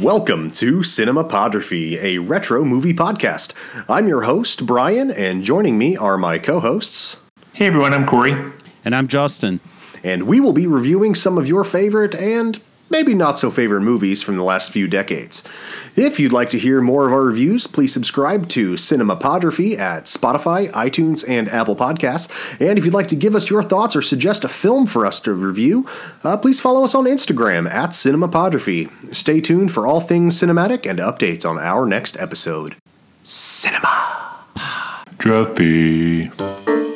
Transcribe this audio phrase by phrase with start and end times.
[0.00, 3.52] Welcome to Cinemapodraphy, a retro movie podcast.
[3.86, 7.18] I'm your host, Brian, and joining me are my co hosts.
[7.52, 8.34] Hey everyone, I'm Corey.
[8.82, 9.60] And I'm Justin.
[10.02, 14.22] And we will be reviewing some of your favorite and maybe not so favorite movies
[14.22, 15.42] from the last few decades.
[15.96, 20.70] If you'd like to hear more of our reviews, please subscribe to Cinemapodraphy at Spotify,
[20.72, 22.30] iTunes, and Apple Podcasts.
[22.60, 25.20] And if you'd like to give us your thoughts or suggest a film for us
[25.20, 25.88] to review,
[26.24, 29.14] uh, please follow us on Instagram at Cinemapodraphy.
[29.14, 32.76] Stay tuned for all things cinematic and updates on our next episode.
[33.22, 34.46] Cinema.
[35.18, 36.89] Druffy.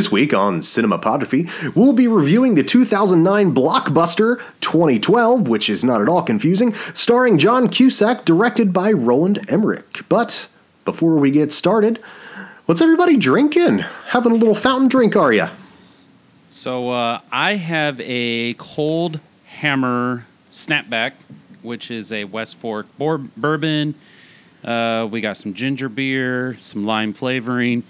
[0.00, 6.08] This week on Cinemapodraphy, we'll be reviewing the 2009 blockbuster 2012, which is not at
[6.08, 10.02] all confusing, starring John Cusack, directed by Roland Emmerich.
[10.08, 10.46] But
[10.86, 11.98] before we get started,
[12.64, 13.80] what's everybody drinking?
[14.06, 15.50] Having a little fountain drink, are ya?
[16.48, 21.12] So uh, I have a cold hammer snapback,
[21.60, 23.94] which is a West Fork bourbon.
[24.64, 27.82] Uh, we got some ginger beer, some lime flavoring.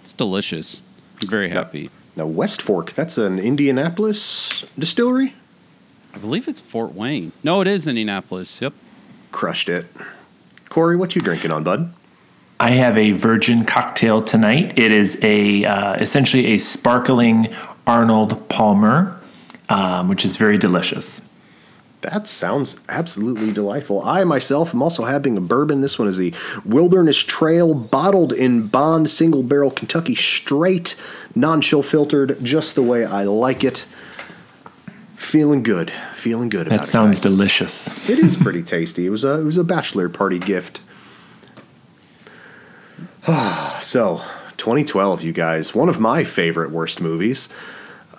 [0.00, 0.82] It's delicious.
[1.22, 1.90] I'm very happy.
[2.16, 5.34] Now, West Fork, that's an Indianapolis distillery?
[6.14, 7.32] I believe it's Fort Wayne.
[7.42, 8.60] No, it is Indianapolis.
[8.60, 8.74] Yep.
[9.30, 9.86] Crushed it.
[10.68, 11.92] Corey, what you drinking on, bud?
[12.60, 14.78] I have a virgin cocktail tonight.
[14.78, 17.52] It is a uh, essentially a sparkling
[17.86, 19.20] Arnold Palmer,
[19.68, 21.22] um, which is very delicious.
[22.02, 24.02] That sounds absolutely delightful.
[24.02, 25.82] I myself am also having a bourbon.
[25.82, 30.96] This one is the Wilderness Trail, bottled in Bond single barrel Kentucky straight,
[31.36, 33.84] non chill filtered, just the way I like it.
[35.14, 36.66] Feeling good, feeling good.
[36.66, 37.88] About That sounds it, delicious.
[38.10, 39.06] It is pretty tasty.
[39.06, 40.80] It was a it was a bachelor party gift.
[43.80, 44.22] so,
[44.56, 47.48] 2012, you guys, one of my favorite worst movies.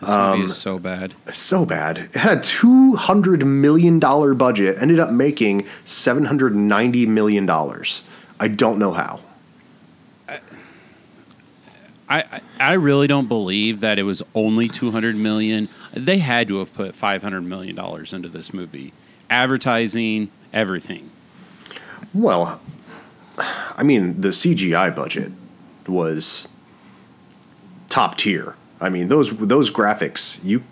[0.05, 1.13] This movie is um, so bad.
[1.31, 1.97] so bad.
[1.97, 7.45] It had a two hundred million dollar budget, ended up making seven hundred ninety million
[7.45, 8.03] dollars.
[8.39, 9.21] I don't know how.
[10.27, 10.39] I,
[12.09, 15.67] I I really don't believe that it was only 200 million.
[15.93, 18.93] They had to have put 500 million dollars into this movie.
[19.29, 21.09] Advertising, everything.
[22.13, 22.61] Well,
[23.37, 25.31] I mean, the CGI budget
[25.87, 26.47] was
[27.89, 28.55] top tier.
[28.83, 30.63] I mean, those those graphics you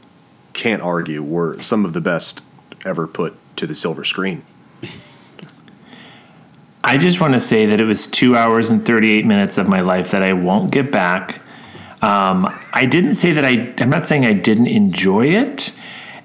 [0.53, 2.41] can't argue were some of the best
[2.85, 4.43] ever put to the silver screen.
[6.83, 9.81] I just want to say that it was two hours and 38 minutes of my
[9.81, 11.41] life that I won't get back.
[12.01, 15.73] Um, I didn't say that I, I'm not saying I didn't enjoy it.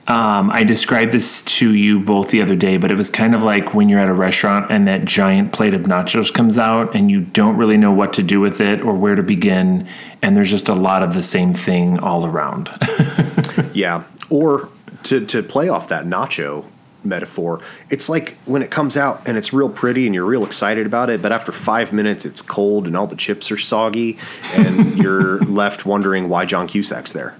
[0.08, 3.42] Um, I described this to you both the other day, but it was kind of
[3.42, 7.10] like when you're at a restaurant and that giant plate of nachos comes out and
[7.10, 9.88] you don't really know what to do with it or where to begin.
[10.22, 12.70] And there's just a lot of the same thing all around.
[13.72, 14.70] Yeah, or
[15.04, 16.64] to to play off that nacho
[17.04, 20.86] metaphor, it's like when it comes out and it's real pretty and you're real excited
[20.86, 24.18] about it, but after five minutes it's cold and all the chips are soggy
[24.54, 27.36] and you're left wondering why John Cusack's there.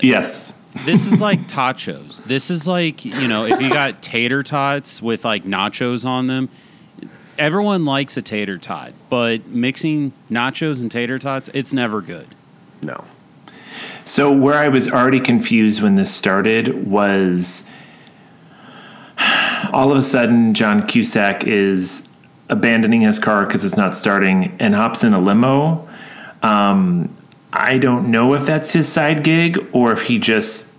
[0.00, 0.54] yes.
[0.84, 2.22] This is like tachos.
[2.24, 6.48] This is like, you know, if you got tater tots with like nachos on them,
[7.38, 12.26] everyone likes a tater tot, but mixing nachos and tater tots, it's never good.
[12.82, 13.04] No.
[14.04, 17.68] So where I was already confused when this started was
[19.72, 22.08] all of a sudden John Cusack is
[22.48, 25.86] abandoning his car because it's not starting and hops in a limo.
[26.42, 27.14] Um,
[27.52, 30.72] I don't know if that's his side gig or if he just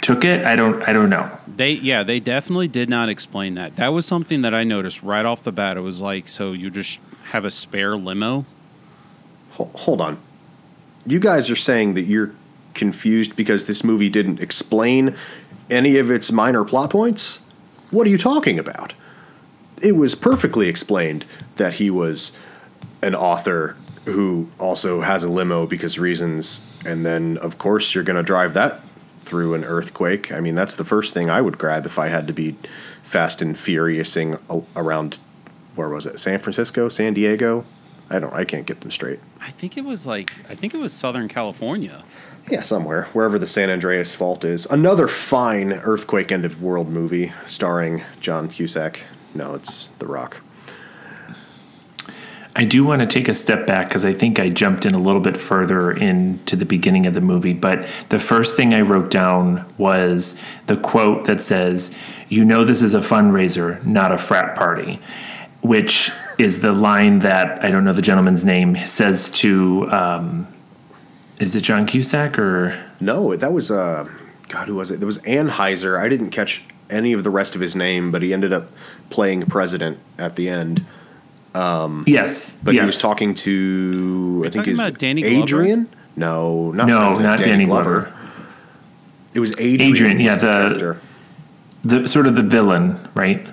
[0.00, 0.44] took it.
[0.44, 0.82] I don't.
[0.82, 1.30] I don't know.
[1.46, 3.76] They yeah, they definitely did not explain that.
[3.76, 5.76] That was something that I noticed right off the bat.
[5.76, 7.00] It was like, so you just
[7.30, 8.46] have a spare limo?
[9.52, 10.18] Hol- Hold on.
[11.06, 12.32] You guys are saying that you're
[12.74, 15.16] confused because this movie didn't explain
[15.68, 17.40] any of its minor plot points?
[17.90, 18.92] What are you talking about?
[19.82, 21.24] It was perfectly explained
[21.56, 22.32] that he was
[23.02, 23.76] an author
[24.12, 28.54] who also has a limo because reasons, and then, of course, you're going to drive
[28.54, 28.80] that
[29.22, 30.32] through an earthquake.
[30.32, 32.56] I mean, that's the first thing I would grab if I had to be
[33.02, 34.38] fast and furiousing
[34.74, 35.18] around,
[35.74, 36.18] where was it?
[36.20, 36.88] San Francisco?
[36.88, 37.64] San Diego?
[38.10, 39.20] I don't, I can't get them straight.
[39.40, 42.04] I think it was like I think it was Southern California.
[42.50, 44.64] Yeah, somewhere wherever the San Andreas Fault is.
[44.66, 49.00] Another fine earthquake end of world movie starring John Cusack.
[49.34, 50.40] No, it's The Rock.
[52.58, 54.98] I do want to take a step back because I think I jumped in a
[54.98, 57.52] little bit further into the beginning of the movie.
[57.52, 61.94] But the first thing I wrote down was the quote that says,
[62.28, 64.98] You know, this is a fundraiser, not a frat party,
[65.62, 70.48] which is the line that I don't know the gentleman's name says to, um,
[71.38, 72.76] is it John Cusack or?
[73.00, 74.08] No, that was uh,
[74.48, 74.98] God, who was it?
[74.98, 75.96] There was Anheuser.
[75.96, 78.72] I didn't catch any of the rest of his name, but he ended up
[79.10, 80.84] playing president at the end.
[81.58, 82.56] Um, yes.
[82.62, 82.82] But yes.
[82.82, 85.42] he was talking to I think talking it's about Danny Glover?
[85.42, 85.88] Adrian.
[86.16, 88.12] No, not No, President not Danny Glover.
[89.34, 89.80] It was Adrian.
[89.80, 91.00] Adrian, yeah, was the- character.
[91.84, 93.46] The sort of the villain, right?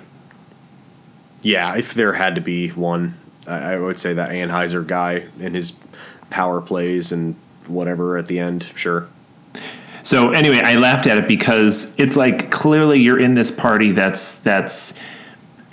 [1.42, 1.76] yeah.
[1.76, 3.14] If there had to be one,
[3.46, 5.72] I, I would say that Anheuser guy and his
[6.28, 7.36] power plays and
[7.68, 8.66] whatever at the end.
[8.74, 9.08] Sure.
[10.02, 14.40] So anyway, I laughed at it because it's like clearly you're in this party that's
[14.40, 14.94] that's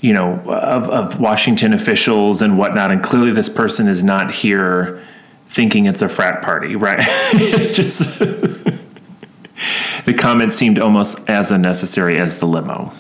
[0.03, 5.01] you know of, of Washington officials and whatnot, and clearly this person is not here
[5.47, 7.00] thinking it's a frat party, right?
[7.73, 12.91] Just the comment seemed almost as unnecessary as the limo.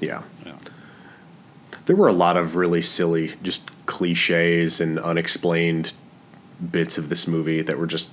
[0.00, 0.22] Yeah.
[1.86, 5.92] There were a lot of really silly, just cliches and unexplained
[6.70, 8.10] bits of this movie that were just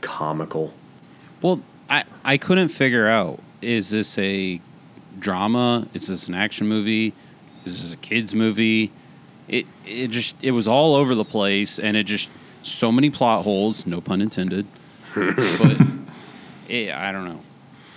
[0.00, 0.74] comical.
[1.40, 4.60] Well, I I couldn't figure out is this a
[5.18, 5.86] drama?
[5.94, 7.14] Is this an action movie?
[7.64, 8.92] This is a kids movie?
[9.48, 12.28] It it just it was all over the place, and it just
[12.62, 13.86] so many plot holes.
[13.86, 14.66] No pun intended.
[15.14, 15.80] but
[16.68, 17.40] it, I don't know.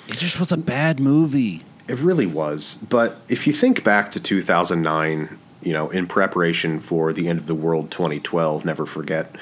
[0.08, 1.63] It just was a bad movie.
[1.88, 2.80] It really was.
[2.90, 7.48] But if you think back to 2009, you know, in preparation for the end of
[7.48, 9.36] the world 2012, never forget,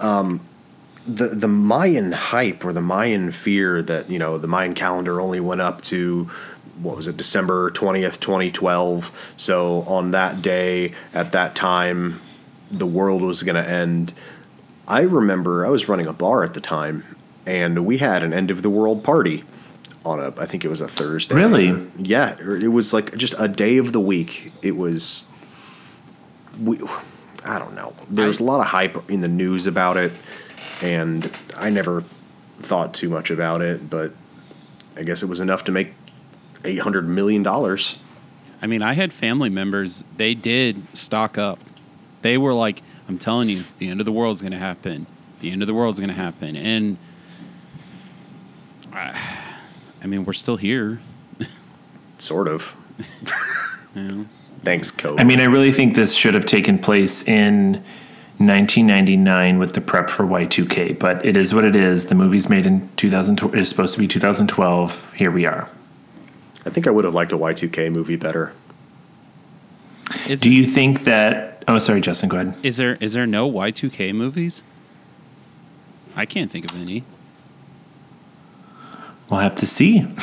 [0.00, 0.40] um,
[1.06, 5.40] the the Mayan hype or the Mayan fear that you know the Mayan calendar only
[5.40, 6.30] went up to
[6.80, 12.20] what was it December 20th 2012 so on that day at that time
[12.70, 14.12] the world was going to end.
[14.88, 18.50] I remember I was running a bar at the time and we had an end
[18.50, 19.44] of the world party
[20.04, 21.34] on a I think it was a Thursday.
[21.34, 21.88] Really?
[21.98, 24.52] yeah it was like just a day of the week.
[24.62, 25.26] It was
[26.60, 26.80] we
[27.44, 27.94] I don't know.
[28.08, 30.12] There was a lot of hype in the news about it
[30.82, 32.04] and I never
[32.60, 34.12] thought too much about it, but
[34.96, 35.92] I guess it was enough to make
[36.66, 37.96] eight hundred million dollars.
[38.60, 40.04] I mean, I had family members.
[40.16, 41.58] They did stock up.
[42.22, 45.06] They were like, "I'm telling you, the end of the world's going to happen.
[45.40, 46.96] The end of the world's going to happen." And
[48.92, 49.44] I,
[50.02, 51.00] I mean, we're still here.
[52.18, 52.74] Sort of.
[53.94, 54.26] You know?
[54.62, 55.20] Thanks, COVID.
[55.20, 57.82] I mean, I really think this should have taken place in
[58.38, 62.06] 1999 with the prep for Y2K, but it is what it is.
[62.06, 63.42] The movie's made in 2000.
[63.42, 65.14] It is supposed to be 2012.
[65.14, 65.70] Here we are.
[66.66, 68.52] I think I would have liked a Y two K movie better.
[70.28, 71.64] Is, Do you think that?
[71.68, 72.28] Oh, sorry, Justin.
[72.28, 72.54] Go ahead.
[72.62, 74.62] is there is there no Y2K movies?
[76.14, 77.04] I can't think of any.
[79.30, 80.06] We'll have to see.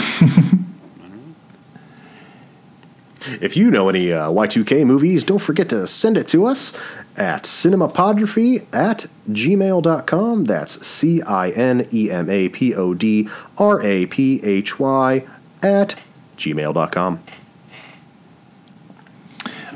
[3.42, 6.78] If you know any uh, Y2K movies, don't forget to send it to us
[7.16, 10.44] at cinemapodraphy at gmail.com.
[10.44, 15.26] That's C I N E M A P O D R A P H Y
[15.62, 15.96] at
[16.38, 17.24] gmail.com.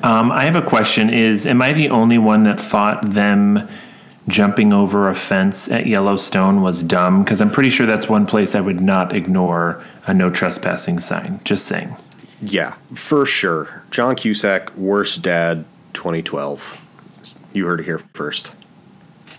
[0.04, 1.10] Um, I have a question.
[1.10, 3.68] Is am I the only one that thought them
[4.28, 7.24] jumping over a fence at Yellowstone was dumb?
[7.24, 11.42] Because I'm pretty sure that's one place I would not ignore a no trespassing sign.
[11.44, 11.96] Just saying.
[12.42, 13.84] Yeah, for sure.
[13.90, 16.84] John Cusack, worst dad 2012.
[17.54, 18.52] You heard it here first.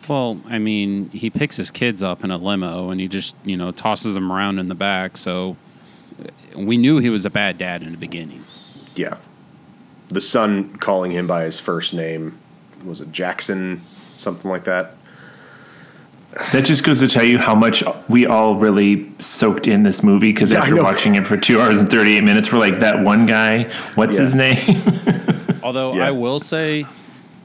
[0.08, 3.56] Well, I mean, he picks his kids up in a limo and he just, you
[3.56, 5.16] know, tosses them around in the back.
[5.16, 5.56] So
[6.66, 8.44] we knew he was a bad dad in the beginning.
[8.94, 9.16] Yeah.
[10.08, 12.38] The son calling him by his first name
[12.84, 13.82] was it Jackson,
[14.18, 14.94] something like that.
[16.52, 20.32] That just goes to tell you how much we all really soaked in this movie.
[20.32, 23.26] Because Yeah, after watching it for two hours and 38 minutes, we're like, that one
[23.26, 24.20] guy, what's Yeah.
[24.20, 25.58] his name?
[25.62, 26.06] Although Yeah.
[26.06, 26.86] I will say,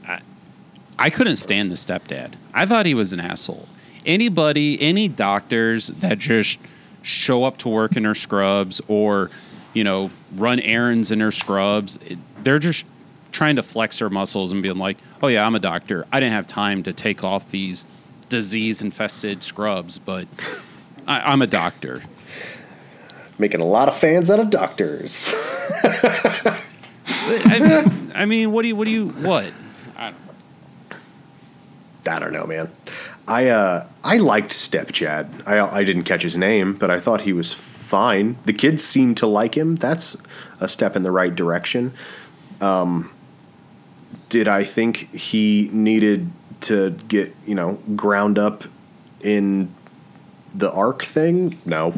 [0.06, 0.20] I,
[0.98, 2.34] I couldn't stand the stepdad.
[2.52, 3.66] I thought he was an asshole.
[4.06, 6.58] Anybody, any doctors that just
[7.04, 9.30] show up to work in their scrubs or,
[9.72, 11.98] you know, run errands in their scrubs,
[12.42, 12.84] they're just
[13.30, 16.06] trying to flex their muscles and being like, oh, yeah, I'm a doctor.
[16.10, 17.86] I didn't have time to take off these
[18.28, 20.26] disease infested scrubs, but
[21.06, 22.02] I, I'm a doctor.
[23.38, 25.32] Making a lot of fans out of doctors.
[25.84, 29.52] I, mean, I mean, what do you, what do you, what?
[29.96, 30.24] I don't
[32.06, 32.70] I don't know, man.
[33.26, 35.42] I uh, I liked Step Chad.
[35.46, 38.36] I I didn't catch his name, but I thought he was fine.
[38.44, 39.76] The kids seemed to like him.
[39.76, 40.16] That's
[40.60, 41.92] a step in the right direction.
[42.60, 43.10] Um,
[44.28, 46.30] did I think he needed
[46.62, 48.64] to get you know ground up
[49.20, 49.74] in
[50.54, 51.60] the arc thing?
[51.64, 51.94] No.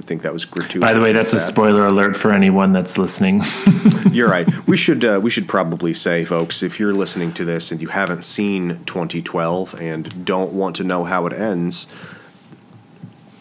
[0.00, 0.80] I think that was gratuitous.
[0.80, 3.42] By the way, and that's a spoiler alert for anyone that's listening.
[4.10, 4.48] You're right.
[4.66, 7.88] We should uh, we should probably say, folks, if you're listening to this and you
[7.88, 11.86] haven't seen 2012 and don't want to know how it ends,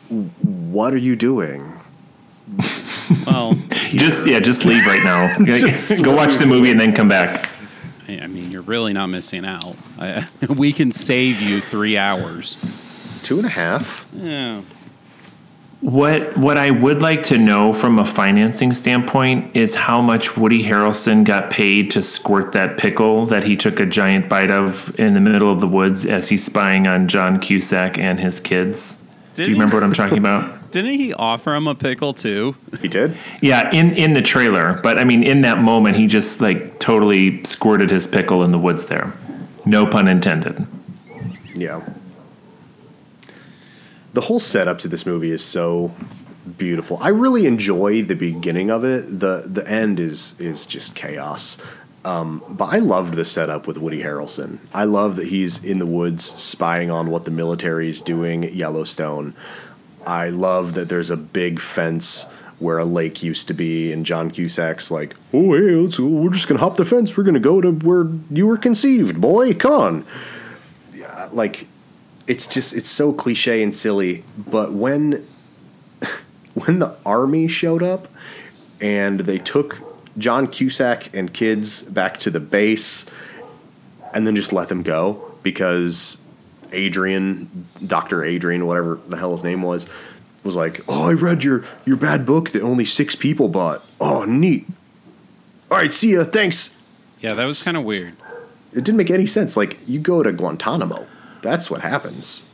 [0.09, 1.79] what are you doing?
[3.25, 3.53] Well,
[3.89, 5.37] just yeah, just leave right now.
[6.01, 7.49] Go watch the movie and then come back.
[8.09, 9.77] I mean, you're really not missing out.
[9.97, 12.57] I, we can save you three hours.
[13.23, 14.09] Two and a half.
[14.13, 14.61] Yeah.
[15.81, 20.63] What what I would like to know from a financing standpoint is how much Woody
[20.63, 25.13] Harrelson got paid to squirt that pickle that he took a giant bite of in
[25.13, 29.01] the middle of the woods as he's spying on John Cusack and his kids.
[29.35, 29.61] Did Do you he?
[29.61, 30.57] remember what I'm talking about?
[30.71, 32.55] Didn't he offer him a pickle too?
[32.81, 33.17] He did.
[33.41, 37.41] Yeah, in in the trailer, but I mean in that moment he just like totally
[37.45, 39.13] squirted his pickle in the woods there.
[39.65, 40.67] No pun intended.
[41.55, 41.81] Yeah.
[44.19, 45.93] The whole setup to this movie is so
[46.57, 46.97] beautiful.
[46.99, 49.21] I really enjoy the beginning of it.
[49.21, 51.57] the The end is is just chaos.
[52.03, 54.57] Um, but I loved the setup with Woody Harrelson.
[54.73, 58.51] I love that he's in the woods spying on what the military is doing at
[58.51, 59.35] Yellowstone.
[60.05, 62.25] I love that there's a big fence
[62.59, 66.49] where a lake used to be, and John Cusack's like, "Oh, hey, let's, we're just
[66.49, 67.15] gonna hop the fence.
[67.15, 69.53] We're gonna go to where you were conceived, boy.
[69.53, 70.05] Come on."
[70.93, 71.67] Yeah, like
[72.29, 74.23] it's just it's so cliche and silly.
[74.37, 75.27] But when
[76.53, 78.07] when the army showed up
[78.79, 79.81] and they took
[80.17, 83.09] John Cusack and kids back to the base
[84.13, 86.17] and then just let them go because
[86.71, 88.23] Adrian, Dr.
[88.23, 89.87] Adrian, whatever the hell his name was,
[90.43, 93.83] was like, "Oh, I read your your bad book that only 6 people bought.
[93.99, 94.67] Oh, neat.
[95.71, 96.25] All right, see ya.
[96.25, 96.77] Thanks."
[97.21, 98.13] Yeah, that was kind of weird.
[98.71, 99.57] It didn't make any sense.
[99.57, 101.07] Like, you go to Guantanamo.
[101.41, 102.45] That's what happens.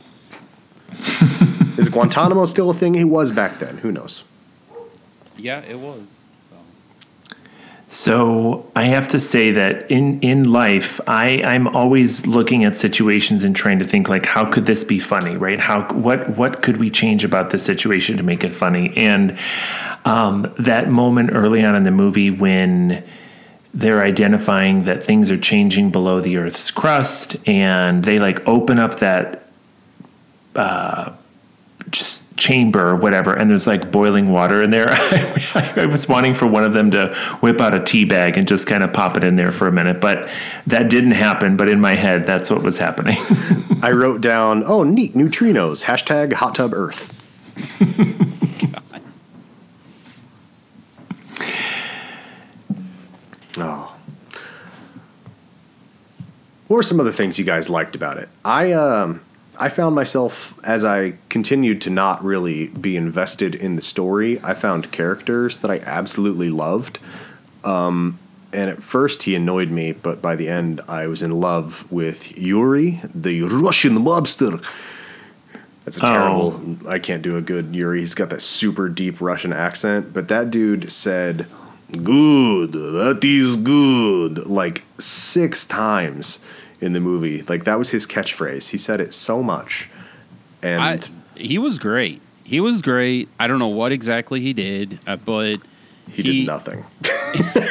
[1.78, 2.94] Is Guantanamo still a thing?
[2.94, 3.78] It was back then.
[3.78, 4.24] Who knows?
[5.36, 6.16] Yeah, it was.
[6.48, 6.56] So.
[7.88, 13.44] So I have to say that in in life, I I'm always looking at situations
[13.44, 15.60] and trying to think like, how could this be funny, right?
[15.60, 18.96] How what what could we change about this situation to make it funny?
[18.96, 19.38] And
[20.06, 23.04] um, that moment early on in the movie when
[23.76, 28.96] they're identifying that things are changing below the Earth's crust, and they like open up
[28.96, 29.50] that
[30.54, 31.12] uh,
[31.90, 34.86] just chamber or whatever, and there's like boiling water in there.
[34.88, 38.48] I, I was wanting for one of them to whip out a tea bag and
[38.48, 40.30] just kind of pop it in there for a minute, but
[40.66, 41.58] that didn't happen.
[41.58, 43.18] But in my head, that's what was happening.
[43.82, 47.12] I wrote down, oh, neat, neutrinos, hashtag hot tub earth.
[56.68, 58.28] What were some other things you guys liked about it?
[58.44, 59.20] I um
[59.58, 64.52] I found myself as I continued to not really be invested in the story, I
[64.54, 66.98] found characters that I absolutely loved.
[67.64, 68.18] Um
[68.52, 72.36] and at first he annoyed me, but by the end I was in love with
[72.36, 74.62] Yuri, the Russian mobster.
[75.84, 76.12] That's a Oh.
[76.12, 76.76] terrible.
[76.88, 78.00] I can't do a good Yuri.
[78.00, 81.46] He's got that super deep Russian accent, but that dude said,
[81.90, 86.40] "Good, that is good," like six times
[86.80, 87.42] in the movie.
[87.42, 88.68] Like that was his catchphrase.
[88.68, 89.88] He said it so much,
[90.62, 91.00] and I,
[91.36, 92.20] he was great.
[92.44, 93.28] He was great.
[93.40, 95.56] I don't know what exactly he did, uh, but
[96.10, 96.84] he, did nothing.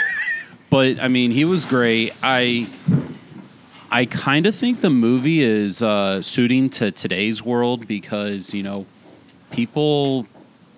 [0.75, 2.13] But I mean, he was great.
[2.21, 2.67] I
[3.89, 8.85] I kind of think the movie is uh, suiting to today's world because you know
[9.51, 10.27] people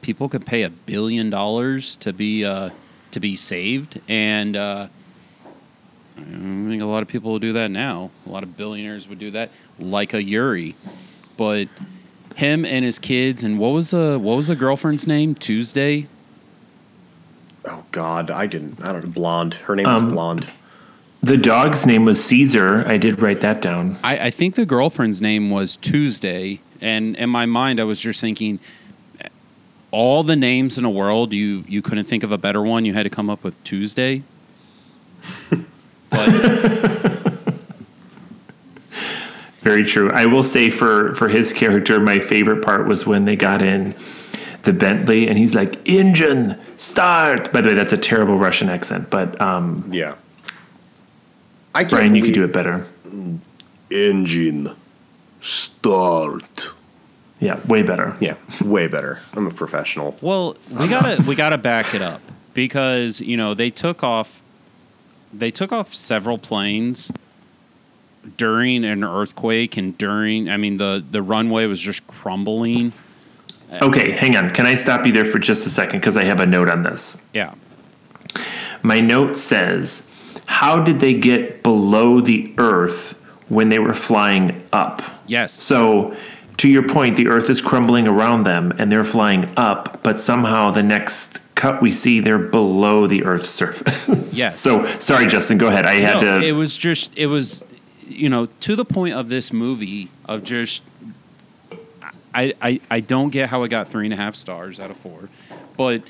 [0.01, 2.70] people could pay a billion dollars to be uh,
[3.12, 4.88] to be saved, and uh,
[6.18, 8.10] I think a lot of people will do that now.
[8.26, 10.76] A lot of billionaires would do that, like a Yuri.
[11.38, 11.68] But
[12.36, 15.36] him and his kids, and what was the what was the girlfriend's name?
[15.36, 16.08] Tuesday.
[17.66, 18.80] oh God, I didn't.
[18.82, 19.12] I don't know.
[19.12, 19.54] Blonde.
[19.56, 20.48] Her name was Um, Blonde.
[21.22, 22.84] the dog's name was Caesar.
[22.88, 23.98] I did write that down.
[24.04, 28.20] I, I think the girlfriend's name was Tuesday, and in my mind, I was just
[28.22, 28.60] thinking,
[29.98, 32.86] all the names in the world, you you couldn't think of a better one.
[32.86, 34.22] You had to come up with Tuesday.
[36.10, 36.30] but
[39.62, 40.12] Very true.
[40.12, 43.96] I will say for for his character, my favorite part was when they got in
[44.63, 49.10] the Bentley and he's like, "Engine start." By the way, that's a terrible Russian accent,
[49.10, 50.13] but um, Yeah.
[51.74, 52.86] I can't Brian, you could do it better.
[53.89, 54.75] Engine
[55.42, 56.72] Start.
[57.39, 58.17] Yeah, way better.
[58.20, 59.20] Yeah, way better.
[59.34, 60.17] I'm a professional.
[60.22, 62.22] Well, we gotta we gotta back it up
[62.53, 64.41] because you know they took off
[65.34, 67.12] they took off several planes
[68.38, 72.94] during an earthquake and during I mean the the runway was just crumbling.
[73.72, 74.51] Okay, hang on.
[74.51, 76.84] Can I stop you there for just a second because I have a note on
[76.84, 77.22] this.
[77.34, 77.53] Yeah.
[78.82, 80.10] My note says,
[80.46, 83.13] "How did they get below the earth
[83.50, 85.51] when they were flying up?" Yes.
[85.53, 86.15] So,
[86.58, 90.72] to your point, the earth is crumbling around them and they're flying up, but somehow
[90.72, 94.38] the next cut we see they're below the earth's surface.
[94.38, 94.62] Yes.
[94.68, 95.86] So, sorry Justin, go ahead.
[95.86, 97.64] I had no, to it was just it was
[98.08, 100.82] you know to the point of this movie of just
[102.34, 104.98] I, I I don't get how it got three and a half stars out of
[104.98, 105.30] four,
[105.78, 106.02] but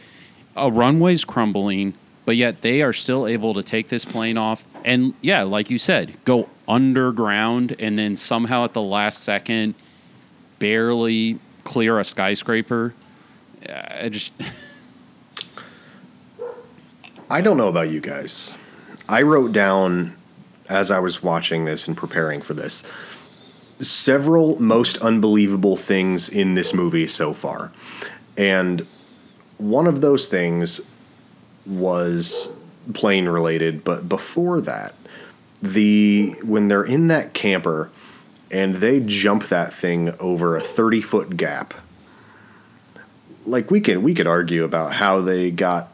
[0.56, 1.94] a runway's crumbling,
[2.26, 5.78] but yet they are still able to take this plane off and yeah, like you
[5.78, 9.76] said, go underground and then somehow at the last second
[10.60, 12.94] barely clear a skyscraper.
[13.68, 14.34] Uh, I just
[17.30, 18.56] I don't know about you guys.
[19.10, 20.18] I wrote down
[20.70, 22.84] as I was watching this and preparing for this
[23.80, 27.72] several most unbelievable things in this movie so far.
[28.36, 28.88] And
[29.58, 30.82] one of those things
[31.66, 32.50] was
[32.94, 34.96] plane related, but before that,
[35.62, 37.90] the when they're in that camper
[38.52, 41.74] and they jump that thing over a 30 foot gap
[43.46, 45.90] like we could we could argue about how they got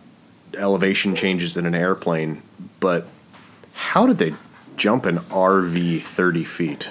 [0.57, 2.41] elevation changes in an airplane,
[2.79, 3.07] but
[3.73, 4.33] how did they
[4.75, 6.89] jump an RV 30 feet?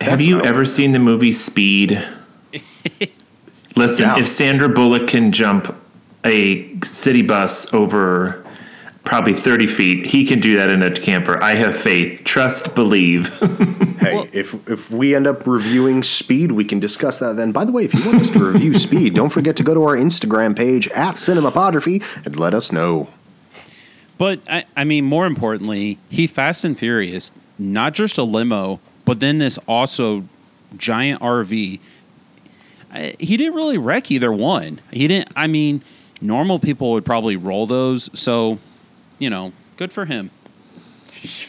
[0.00, 2.04] Have you ever seen the movie Speed?
[3.76, 4.18] Listen, Yeah.
[4.18, 5.74] if Sandra Bullock can jump
[6.24, 8.43] a city bus over
[9.04, 11.42] probably 30 feet, he can do that in a camper.
[11.42, 12.22] I have faith.
[12.24, 13.30] Trust, believe.
[13.94, 17.52] Hey, Well- if if we end up reviewing Speed, we can discuss that then.
[17.52, 19.84] By the way, if you want us to review Speed, don't forget to go to
[19.84, 23.08] our Instagram page at Cinemapodraphy and let us know.
[24.18, 29.20] But I, I mean, more importantly, he Fast and Furious, not just a limo, but
[29.20, 30.24] then this also
[30.76, 31.78] giant RV.
[32.92, 34.80] I, he didn't really wreck either one.
[34.92, 35.30] He didn't.
[35.36, 35.82] I mean,
[36.20, 38.10] normal people would probably roll those.
[38.12, 38.58] So,
[39.18, 40.30] you know, good for him.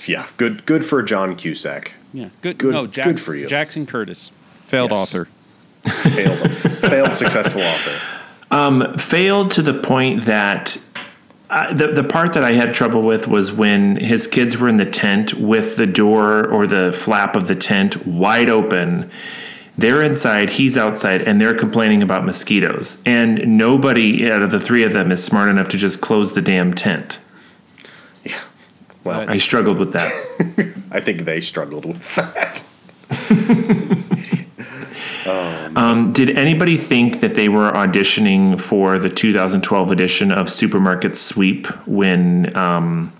[0.07, 1.93] Yeah, good good for John Cusack.
[2.13, 2.57] Yeah, good.
[2.59, 3.47] Good- no, good for you.
[3.47, 4.31] Jackson Curtis,
[4.67, 4.99] failed Yes.
[5.15, 5.27] author.
[5.85, 6.51] Failed,
[6.81, 8.97] failed successful author.
[8.97, 10.77] Failed to the point that
[11.49, 14.77] uh, the, the part that I had trouble with was when his kids were in
[14.77, 19.11] the tent with the door or the flap of the tent wide open.
[19.77, 22.97] They're inside, he's outside, and they're complaining about mosquitoes.
[23.05, 26.41] And nobody out of the three of them is smart enough to just close the
[26.41, 27.19] damn tent.
[29.05, 30.11] Well, I struggled with that.
[30.91, 32.63] I think they struggled with that.
[35.75, 41.65] Um, did anybody think that they were auditioning for the 2012 edition of Supermarket Sweep
[41.87, 43.11] when um,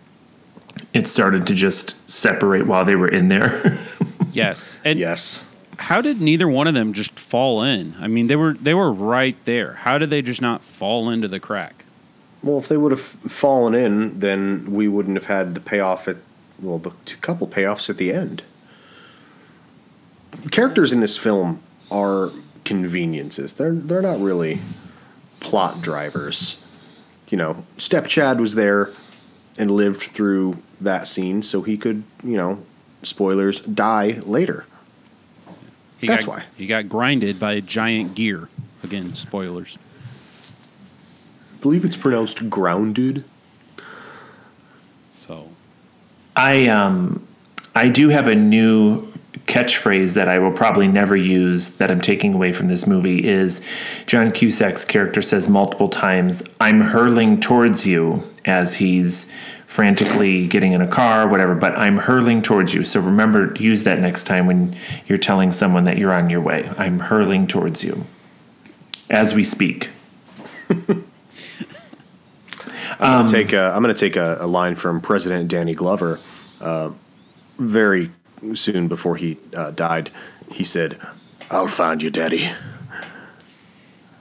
[0.94, 3.80] it started to just separate while they were in there?
[4.32, 5.46] Yes, and Yes.
[5.78, 7.96] how did neither one of them just fall in?
[8.00, 9.74] I mean, they were they were right there.
[9.74, 11.75] How did they just not fall into the crack?
[12.46, 16.18] Well, if they would have fallen in, then we wouldn't have had the payoff at
[16.62, 18.44] well, the two couple payoffs at the end.
[20.52, 22.32] Characters in this film are
[22.64, 23.54] conveniences.
[23.54, 24.60] They're they're not really
[25.40, 26.60] plot drivers.
[27.30, 28.92] You know, Step Chad was there
[29.58, 32.64] and lived through that scene, so he could, you know,
[33.02, 34.68] spoilers, die later.
[36.00, 36.44] He That's got, why.
[36.56, 38.50] he got grinded by a giant gear.
[38.84, 39.80] Again, spoilers.
[41.66, 43.24] I believe it's pronounced grounded.
[45.12, 45.50] So
[46.36, 47.28] I um,
[47.74, 49.12] I do have a new
[49.48, 53.66] catchphrase that I will probably never use that I'm taking away from this movie is
[54.06, 59.26] John Cusack's character says multiple times, "I'm hurling towards you" as he's
[59.66, 61.56] frantically getting in a car, or whatever.
[61.56, 62.86] But I'm hurling towards you.
[62.86, 64.76] So remember, use that next time when
[65.08, 66.70] you're telling someone that you're on your way.
[66.78, 68.06] I'm hurling towards you
[69.10, 69.90] as we speak.
[73.00, 76.20] I'm gonna take a, I'm going to take a, a line from President Danny Glover.
[76.62, 76.92] Uh,
[77.58, 78.12] very
[78.54, 80.12] soon before he uh, died,
[80.52, 81.00] he said,
[81.52, 82.52] "I'll find you, Daddy."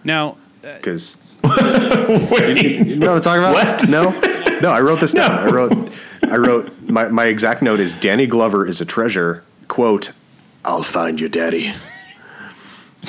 [0.02, 2.62] now, Because Wait.
[2.86, 3.54] you know what I'm talking about?
[3.54, 3.88] What?
[3.88, 4.70] No, no.
[4.70, 5.30] I wrote this down.
[5.44, 5.48] No.
[5.48, 9.44] I wrote, I wrote my my exact note is Danny Glover is a treasure.
[9.68, 10.12] Quote,
[10.64, 11.72] "I'll find you, Daddy."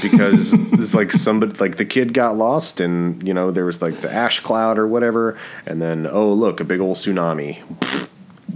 [0.02, 3.96] Because it's like somebody like the kid got lost and you know there was like
[4.02, 7.62] the ash cloud or whatever and then oh look a big old tsunami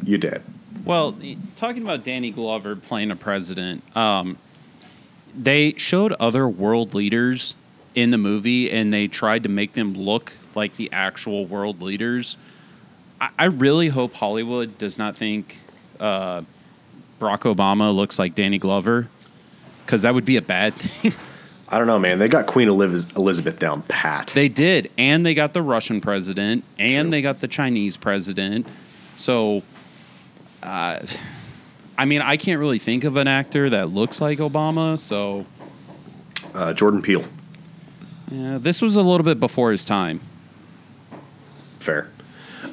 [0.04, 0.44] you dead
[0.90, 1.16] well,
[1.56, 4.40] talking about Danny Glover playing a president, um,
[5.36, 7.54] they showed other world leaders
[7.94, 12.38] in the movie and they tried to make them look like the actual world leaders.
[13.22, 15.60] I, I really hope Hollywood does not think
[16.00, 16.42] uh,
[17.20, 19.10] Barack Obama looks like Danny Glover
[19.86, 21.14] because that would be a bad thing.
[21.72, 22.18] I don't know, man.
[22.18, 24.32] They got Queen Elizabeth down pat.
[24.34, 28.66] they did, and they got the Russian president, and they got the Chinese president.
[29.18, 29.62] So,
[30.64, 31.00] uh,
[31.96, 34.98] I mean, I can't really think of an actor that looks like Obama.
[34.98, 35.46] So,
[36.56, 37.26] uh, Jordan Peele.
[38.32, 40.22] yeah, this was a little bit before his time.
[41.80, 42.10] Fair.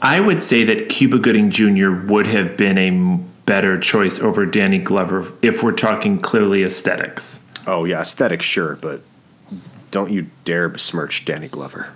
[0.00, 1.90] I would say that Cuba Gooding Jr.
[1.90, 7.40] would have been a better choice over Danny Glover if we're talking clearly aesthetics.
[7.66, 9.02] Oh yeah, aesthetic, sure, but
[9.90, 11.88] don't you dare besmirch Danny Glover.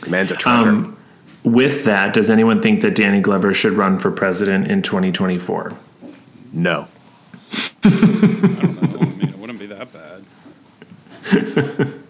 [0.00, 0.68] The man's a treasure.
[0.68, 0.96] Um,
[1.42, 5.72] with that, does anyone think that Danny Glover should run for president in 2024?
[6.52, 6.88] no.
[7.84, 8.98] I don't know.
[8.98, 10.24] I mean, it wouldn't be that bad.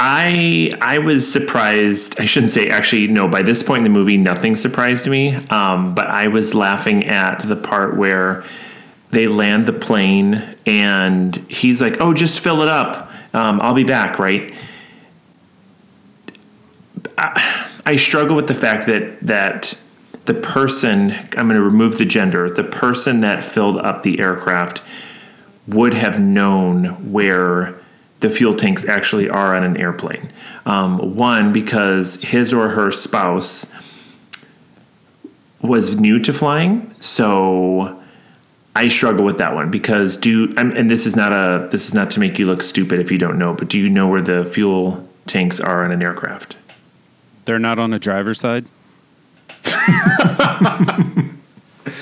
[0.00, 2.18] I I was surprised.
[2.18, 3.28] I shouldn't say actually no.
[3.28, 5.34] By this point in the movie, nothing surprised me.
[5.50, 8.42] Um, but I was laughing at the part where
[9.10, 13.10] they land the plane and he's like, "Oh, just fill it up.
[13.34, 14.54] Um, I'll be back." Right.
[17.18, 19.74] I, I struggle with the fact that that
[20.26, 22.48] the person I'm going to remove the gender.
[22.48, 24.82] The person that filled up the aircraft
[25.66, 27.80] would have known where
[28.20, 30.30] the fuel tanks actually are on an airplane.
[30.66, 33.72] Um, one, because his or her spouse
[35.62, 37.99] was new to flying, so
[38.74, 41.94] I struggle with that one because do I'm, and this is not a this is
[41.94, 44.22] not to make you look stupid if you don't know, but do you know where
[44.22, 46.56] the fuel tanks are on an aircraft?
[47.44, 48.66] They're not on the driver's side.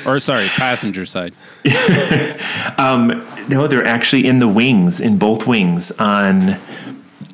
[0.07, 1.35] or sorry, passenger side.
[3.49, 5.91] No, they're actually in the wings, in both wings.
[5.93, 6.51] On,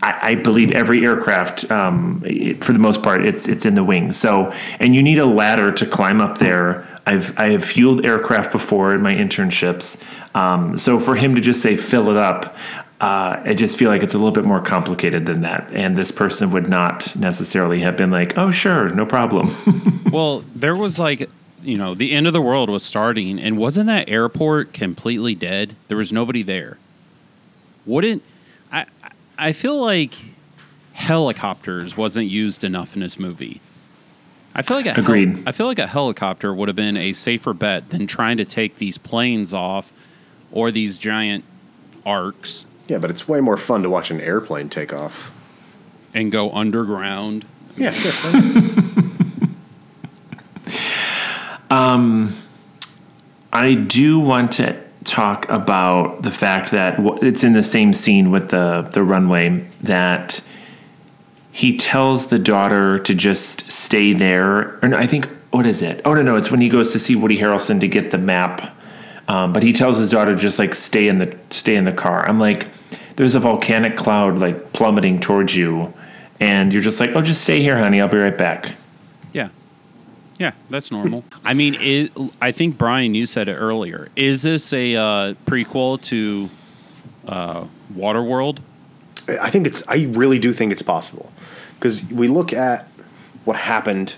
[0.01, 2.21] I, I believe every aircraft, um,
[2.61, 4.17] for the most part, it's it's in the wings.
[4.17, 6.87] So, and you need a ladder to climb up there.
[7.07, 10.03] I've I have fueled aircraft before in my internships.
[10.35, 12.57] Um, so for him to just say fill it up,
[13.01, 15.71] uh, I just feel like it's a little bit more complicated than that.
[15.73, 20.01] And this person would not necessarily have been like, oh sure, no problem.
[20.15, 21.29] Well, there was like,
[21.61, 25.75] you know, the end of the world was starting, and wasn't that airport completely dead?
[25.89, 26.79] There was nobody there.
[27.85, 28.23] Wouldn't
[28.71, 28.87] I?
[29.37, 30.15] I feel like
[30.93, 33.61] helicopters wasn't used enough in this movie.
[34.55, 35.43] I feel like a hel- Agreed.
[35.47, 38.77] I feel like a helicopter would have been a safer bet than trying to take
[38.79, 39.93] these planes off
[40.53, 41.45] or these giant
[42.07, 45.33] arcs Yeah, but it's way more fun to watch an airplane take off.
[46.15, 47.45] and go underground.
[47.77, 48.41] Yeah, sure.
[51.71, 52.37] Um,
[53.53, 58.31] I do want to talk about the fact that w- it's in the same scene
[58.31, 60.41] with the the runway that
[61.55, 64.77] he tells the daughter to just stay there.
[64.83, 66.01] Or no, I think what is it?
[66.05, 68.77] Oh no, no, it's when he goes to see Woody Harrelson to get the map.
[69.29, 72.29] Um, but he tells his daughter just like stay in the stay in the car.
[72.29, 72.67] I'm like,
[73.15, 75.95] there's a volcanic cloud like plummeting towards you,
[76.41, 78.01] and you're just like, oh, just stay here, honey.
[78.01, 78.75] I'll be right back.
[79.33, 79.51] Yeah.
[80.41, 81.25] Yeah, that's normal.
[81.45, 82.11] I mean, it,
[82.43, 84.09] I think Brian, you said it earlier.
[84.17, 86.51] Is this a uh, prequel to
[87.29, 88.59] uh, Waterworld?
[89.29, 89.83] I think it's.
[89.89, 91.33] I really do think it's possible
[91.79, 92.89] because we look at
[93.45, 94.15] what happened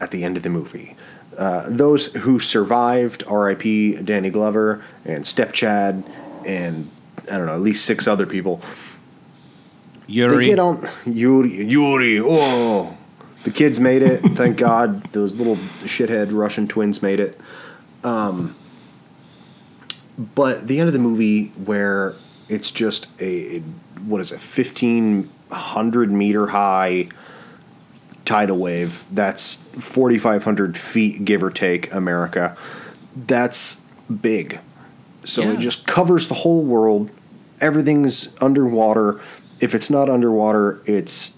[0.00, 0.96] at the end of the movie.
[1.36, 3.96] Uh, those who survived, R.I.P.
[4.02, 6.04] Danny Glover and Stepchad,
[6.44, 6.90] and
[7.30, 8.60] I don't know, at least six other people.
[10.06, 10.46] They Yuri.
[10.46, 11.64] get on Yuri.
[11.64, 12.20] Yuri.
[12.20, 12.96] Oh,
[13.44, 14.20] the kids made it.
[14.36, 15.02] Thank God.
[15.12, 17.40] Those little shithead Russian twins made it.
[18.02, 18.56] Um,
[20.18, 22.14] but the end of the movie, where
[22.50, 23.60] it's just a, a
[24.06, 27.08] what is it, fifteen hundred meter high
[28.24, 29.04] tidal wave.
[29.10, 32.56] That's forty five hundred feet, give or take, America.
[33.16, 33.82] That's
[34.22, 34.60] big.
[35.24, 35.52] So Yeah.
[35.52, 37.10] it just covers the whole world.
[37.60, 39.20] Everything's underwater.
[39.60, 41.36] If it's not underwater, it's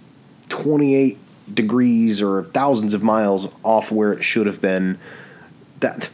[0.50, 1.18] 28
[1.52, 4.98] degrees or thousands of miles off where it should have been.
[5.80, 6.10] That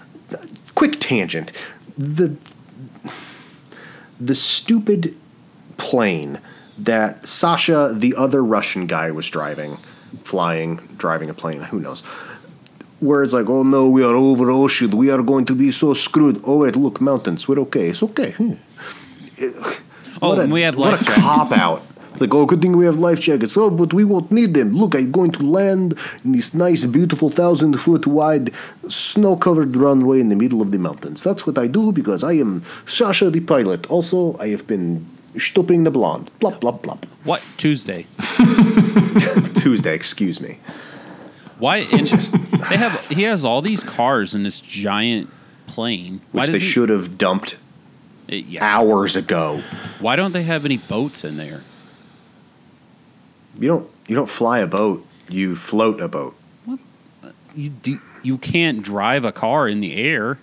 [0.74, 1.52] quick tangent.
[1.98, 2.37] The
[4.20, 5.14] the stupid
[5.76, 6.40] plane
[6.76, 9.78] that Sasha, the other Russian guy, was driving,
[10.24, 11.62] flying, driving a plane.
[11.62, 12.00] Who knows?
[13.00, 14.90] Where it's like, oh no, we are over ocean.
[14.96, 16.40] We are going to be so screwed.
[16.44, 17.46] Oh wait, look, mountains.
[17.48, 17.88] We're okay.
[17.90, 18.33] It's okay.
[18.33, 18.54] Hmm.
[20.20, 21.24] Oh, a- and we have what life a jackets.
[21.24, 21.83] cop out.
[22.18, 23.57] It's like, oh, good thing we have life jackets.
[23.57, 24.72] Oh, but we won't need them.
[24.74, 28.52] Look, I'm going to land in this nice, beautiful, thousand foot wide,
[28.88, 31.22] snow covered runway in the middle of the mountains.
[31.22, 33.87] That's what I do because I am Sasha the pilot.
[33.88, 35.07] Also, I have been
[35.38, 36.33] stopping the blonde.
[36.40, 37.04] Blop, blop, blop.
[37.22, 38.07] What Tuesday?
[39.54, 40.59] Tuesday, excuse me.
[41.61, 41.81] Why?
[41.83, 42.46] interesting?
[42.68, 43.07] they have.
[43.09, 45.31] He has all these cars in this giant
[45.68, 46.20] plane.
[46.33, 46.66] Why Which they he?
[46.68, 47.54] should have dumped
[48.31, 48.64] Uh, yeah.
[48.64, 49.62] hours ago.
[50.00, 51.62] Why don't they have any boats in there?
[53.59, 56.37] You don't you don't fly a boat, you float a boat.
[57.55, 58.01] You do.
[58.23, 60.38] You can't drive a car in the air.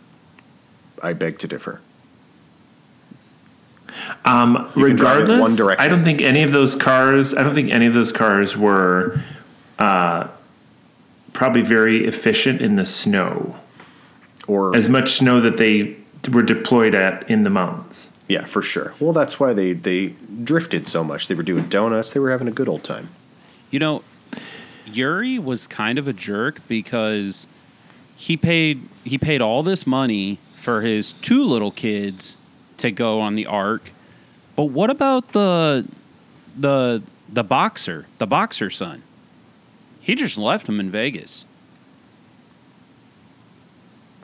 [1.01, 1.81] I beg to differ.
[4.23, 5.75] Um, You can drive it regardless, one.
[5.79, 7.33] I don't think any of those cars.
[7.33, 9.21] I don't think any of those cars were
[9.79, 10.27] uh,
[11.33, 13.57] probably very efficient in the snow.
[14.47, 15.97] Or As much snow that they
[16.29, 18.11] were deployed at in the mountains.
[18.27, 18.93] yeah, for sure.
[18.99, 21.27] Well, that's why they they drifted so much.
[21.27, 22.11] They were doing donuts.
[22.11, 23.09] They were having a good old time.
[23.71, 24.03] You know,
[24.85, 27.47] Yuri was kind of a jerk because
[28.15, 32.37] he paid he paid all this money for his two little kids
[32.77, 33.91] to go on the ark.
[34.55, 35.85] But what about the
[36.57, 39.03] the the boxer, the boxer son?
[39.99, 41.45] He just left him in Vegas.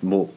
[0.03, 0.31] Well,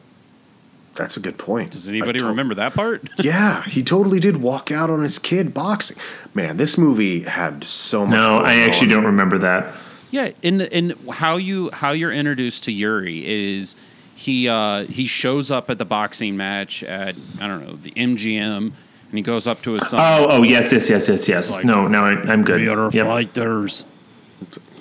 [0.95, 1.71] that's a good point.
[1.71, 3.03] Does anybody to- remember that part?
[3.19, 5.97] Yeah, he totally did walk out on his kid boxing.
[6.33, 8.15] Man, this movie had so much.
[8.15, 8.97] No, I actually on.
[8.97, 9.73] don't remember that.
[10.11, 13.75] Yeah, in in how you how you're introduced to Yuri is
[14.15, 18.57] he uh, he shows up at the boxing match at I don't know the MGM
[18.67, 18.73] and
[19.11, 19.99] he goes up to his son.
[20.01, 21.51] Oh, oh, yes, yes, yes, yes, yes.
[21.51, 22.61] Like, no, no, I, I'm good.
[22.61, 23.05] We are Yep.
[23.07, 23.85] fighters.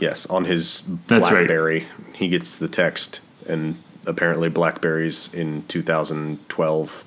[0.00, 1.46] Yes, on his That's right.
[1.46, 7.04] BlackBerry, he gets the text, and apparently Blackberries in 2012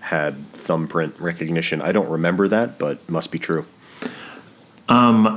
[0.00, 1.80] had thumbprint recognition.
[1.80, 3.66] I don't remember that, but must be true.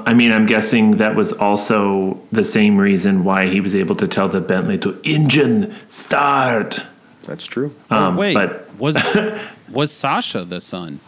[0.08, 4.08] I mean, I'm guessing that was also the same reason why he was able to
[4.08, 6.80] tell the Bentley to engine start.
[7.24, 7.76] That's true.
[7.90, 8.98] Um, oh, wait, but- was
[9.70, 11.00] was Sasha the son?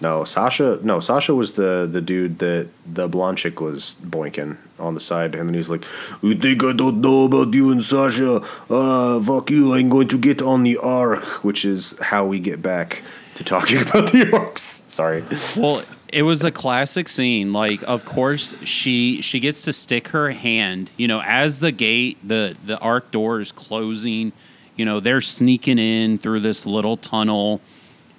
[0.00, 0.78] No, Sasha.
[0.82, 5.34] No, Sasha was the the dude that the blonde chick was boinking on the side,
[5.34, 5.84] and then he's like,
[6.22, 8.42] "You think I don't know about you and Sasha?
[8.70, 9.74] Uh, fuck you!
[9.74, 13.02] I'm going to get on the ark," which is how we get back
[13.34, 14.84] to talking about the arcs.
[14.88, 15.22] Sorry.
[15.56, 17.52] Well, it was a classic scene.
[17.52, 20.90] Like, of course, she she gets to stick her hand.
[20.96, 24.32] You know, as the gate, the the arc door is closing.
[24.76, 27.60] You know, they're sneaking in through this little tunnel,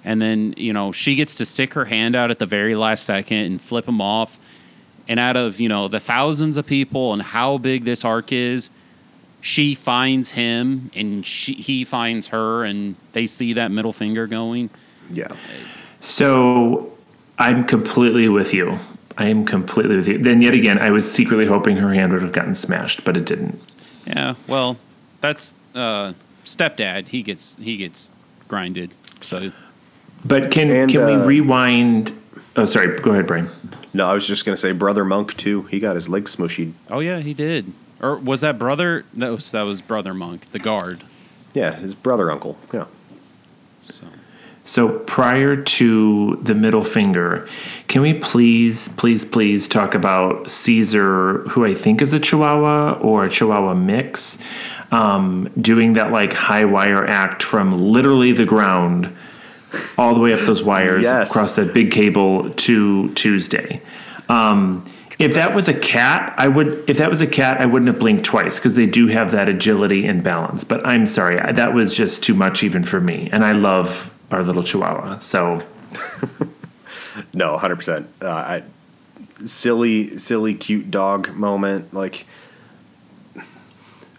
[0.04, 3.04] and then you know she gets to stick her hand out at the very last
[3.04, 4.38] second and flip him off.
[5.08, 8.70] And out of you know the thousands of people and how big this arc is,
[9.40, 14.70] she finds him and she he finds her, and they see that middle finger going.
[15.10, 15.28] Yeah.
[16.00, 16.96] So
[17.38, 18.78] I'm completely with you.
[19.18, 20.18] I am completely with you.
[20.18, 23.26] Then yet again, I was secretly hoping her hand would have gotten smashed, but it
[23.26, 23.60] didn't.
[24.06, 24.78] Yeah, well,
[25.20, 27.08] that's uh, stepdad.
[27.08, 28.10] He gets he gets
[28.48, 28.92] grinded.
[29.20, 29.52] So
[30.24, 32.12] But can And, can uh, we rewind?
[32.56, 32.98] Oh, sorry.
[33.00, 33.50] Go ahead, Brian.
[33.94, 35.62] No, I was just gonna say, brother Monk too.
[35.64, 36.72] He got his legs smushied.
[36.90, 37.72] oh yeah, he did.
[38.02, 39.04] Or was that brother?
[39.14, 41.02] That was that was brother monk, the guard.
[41.54, 42.58] Yeah, his brother uncle.
[42.72, 42.86] Yeah.
[43.82, 44.06] So
[44.64, 47.48] So prior to the middle finger,
[47.86, 53.24] can we please, please, please talk about Caesar, who I think is a Chihuahua or
[53.24, 54.38] a Chihuahua mix,
[54.90, 59.14] um, doing that like high wire act from literally the ground
[59.98, 61.28] all the way up those wires Yes.
[61.30, 63.80] across that big cable to Tuesday.
[64.28, 64.84] Um,
[65.18, 66.84] if that was a cat, I would.
[66.88, 69.48] If that was a cat, I wouldn't have blinked twice because they do have that
[69.48, 70.64] agility and balance.
[70.64, 73.28] But I'm sorry, I, that was just too much even for me.
[73.32, 75.18] And I love our little Chihuahua.
[75.20, 75.62] So
[77.34, 78.08] No, hundred percent.
[78.20, 78.62] Uh, I
[79.44, 81.92] silly, silly, cute dog moment.
[81.94, 82.26] Like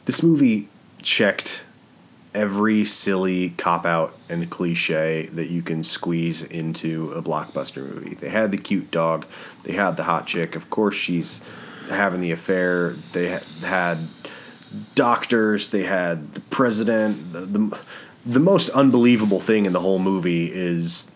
[0.05, 0.69] this movie
[1.01, 1.62] checked
[2.33, 8.15] every silly cop out and cliche that you can squeeze into a blockbuster movie.
[8.15, 9.25] They had the cute dog.
[9.63, 10.55] They had the hot chick.
[10.55, 11.41] Of course, she's
[11.89, 12.95] having the affair.
[13.11, 14.07] They had
[14.95, 15.69] doctors.
[15.69, 17.33] They had the president.
[17.33, 17.77] The, the
[18.25, 21.11] the most unbelievable thing in the whole movie is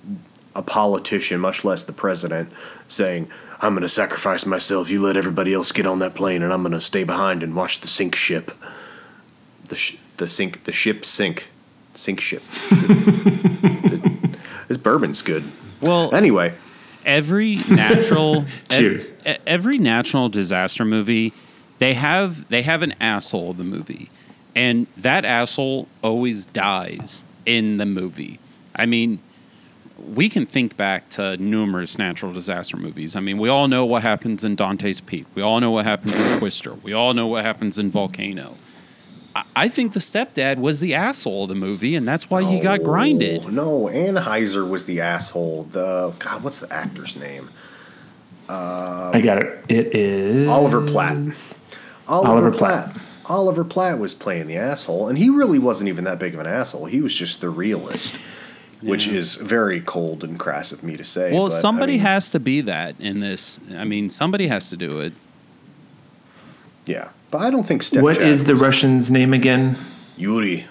[0.54, 2.52] a politician, much less the president,
[2.88, 3.30] saying,
[3.62, 4.90] "I'm going to sacrifice myself.
[4.90, 7.56] You let everybody else get on that plane, and I'm going to stay behind and
[7.56, 8.52] watch the sink ship."
[9.70, 11.48] The sh- the sink the ship sink,
[11.96, 12.44] sink ship.
[14.68, 15.44] this bourbon's good.
[15.82, 16.54] well, Anyway,
[17.06, 19.14] every natural Cheers.
[19.26, 21.34] ev- every natural disaster movie
[21.80, 24.10] they have they have an asshole in the movie
[24.56, 28.40] and that asshole always dies in the movie
[28.76, 29.20] i mean
[30.14, 33.16] we can think back to numerous natural disaster movies.
[33.16, 35.26] I mean, we all know what happens in Dante's Peak.
[35.34, 36.76] We all know what happens in Twister.
[36.76, 38.56] We all know what happens in Volcano.
[39.38, 42.60] I, I think the stepdad was the asshole of the movie, and that's why he
[42.60, 43.52] got grinded.
[43.52, 45.64] No, Anheuser was the asshole.
[45.64, 47.50] The God, what's the actor's name?
[48.50, 49.66] Um, I got it.
[49.68, 51.18] It is Oliver Platt.
[52.08, 52.92] Oliver, Oliver Platt.
[52.92, 53.04] Platt.
[53.26, 56.48] Oliver Platt was playing the asshole, and he really wasn't even that big of an
[56.48, 56.86] asshole.
[56.86, 58.18] He was just the realist,
[58.82, 61.34] which is very cold and crass of me to say.
[61.34, 63.60] Well, but, I somebody mean, has to be that in this.
[63.76, 65.14] I mean, somebody has to do it.
[66.86, 69.78] Yeah, but I don't think Step What is the Russian's name again?
[70.16, 70.66] Yuri?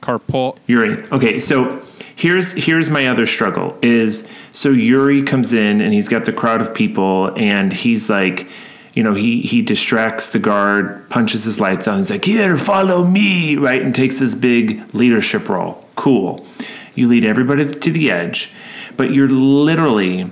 [0.00, 0.58] Karpov.
[0.66, 1.04] Yuri.
[1.12, 1.82] Okay, so
[2.16, 6.62] here's here's my other struggle is so Yuri comes in and he's got the crowd
[6.62, 8.48] of people and he's like,
[8.94, 13.04] you know, he he distracts the guard, punches his lights out, he's like, here, follow
[13.04, 13.82] me, right?
[13.82, 15.84] And takes this big leadership role.
[15.96, 16.46] Cool.
[16.94, 18.52] You lead everybody to the edge,
[18.96, 20.30] but you're literally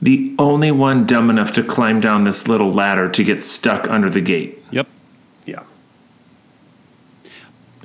[0.00, 4.10] the only one dumb enough to climb down this little ladder to get stuck under
[4.10, 4.62] the gate.
[4.70, 4.86] Yep.
[5.46, 5.62] Yeah,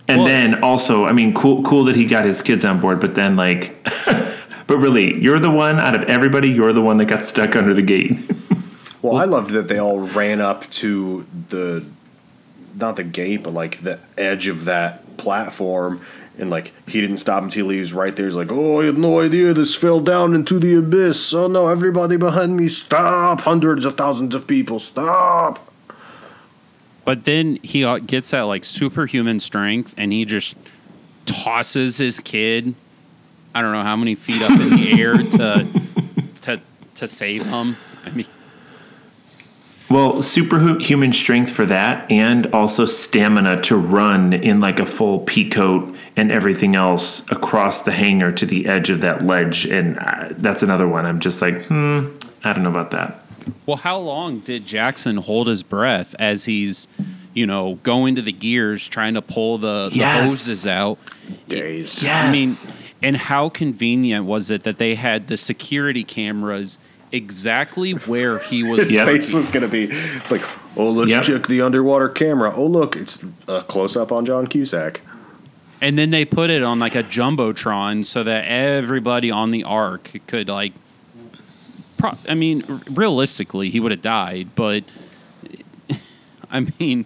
[0.08, 3.00] And Well- then also, I mean, cool, cool that he got his kids on board.
[3.00, 3.76] But then, like,
[4.68, 6.50] but really, you're the one out of everybody.
[6.50, 8.18] You're the one that got stuck under the gate.
[9.04, 11.84] Well, I loved that they all ran up to the
[12.76, 16.02] not the gate, but like the edge of that platform,
[16.38, 18.26] and like he didn't stop until he was right there.
[18.26, 21.34] He's like, "Oh, I had no idea this fell down into the abyss.
[21.34, 23.42] Oh no, everybody behind me, stop!
[23.42, 25.72] Hundreds of thousands of people, stop!"
[27.04, 30.56] But then he uh, gets that like superhuman strength, and he just
[31.26, 32.76] tosses his kid.
[33.54, 35.82] I don't know how many feet up in the air to
[36.42, 36.62] to
[36.96, 37.78] to save him.
[38.06, 38.28] I mean,
[39.92, 45.50] well, superhuman strength for that, and also stamina to run in like a full pea
[45.50, 49.66] coat and everything else across the hangar to the edge of that ledge.
[49.66, 51.06] And uh, that's another one.
[51.06, 52.08] I'm just like, hmm,
[52.44, 53.24] I don't know about that.
[53.66, 56.88] well, how long did Jackson hold his breath as he's,
[57.34, 60.30] you know, going to the gears trying to pull the, the Yes.
[60.30, 60.98] hoses out?
[61.48, 62.04] Days.
[62.04, 62.24] Yeah.
[62.28, 62.54] I mean,
[63.02, 66.78] and how convenient was it that they had the security cameras
[67.12, 68.80] exactly where he was?
[68.80, 69.08] His Yep.
[69.08, 69.84] face was gonna be.
[69.86, 70.44] It's like,
[70.78, 71.24] oh, let's Yep.
[71.24, 72.54] check the underwater camera.
[72.56, 75.02] Oh, look, it's a close up on John Cusack.
[75.82, 80.12] And then they put it on like a jumbotron so that everybody on the ark
[80.28, 80.74] could like.
[81.98, 84.84] Pro- I mean, r- realistically, he would have died, but
[86.52, 87.06] I mean,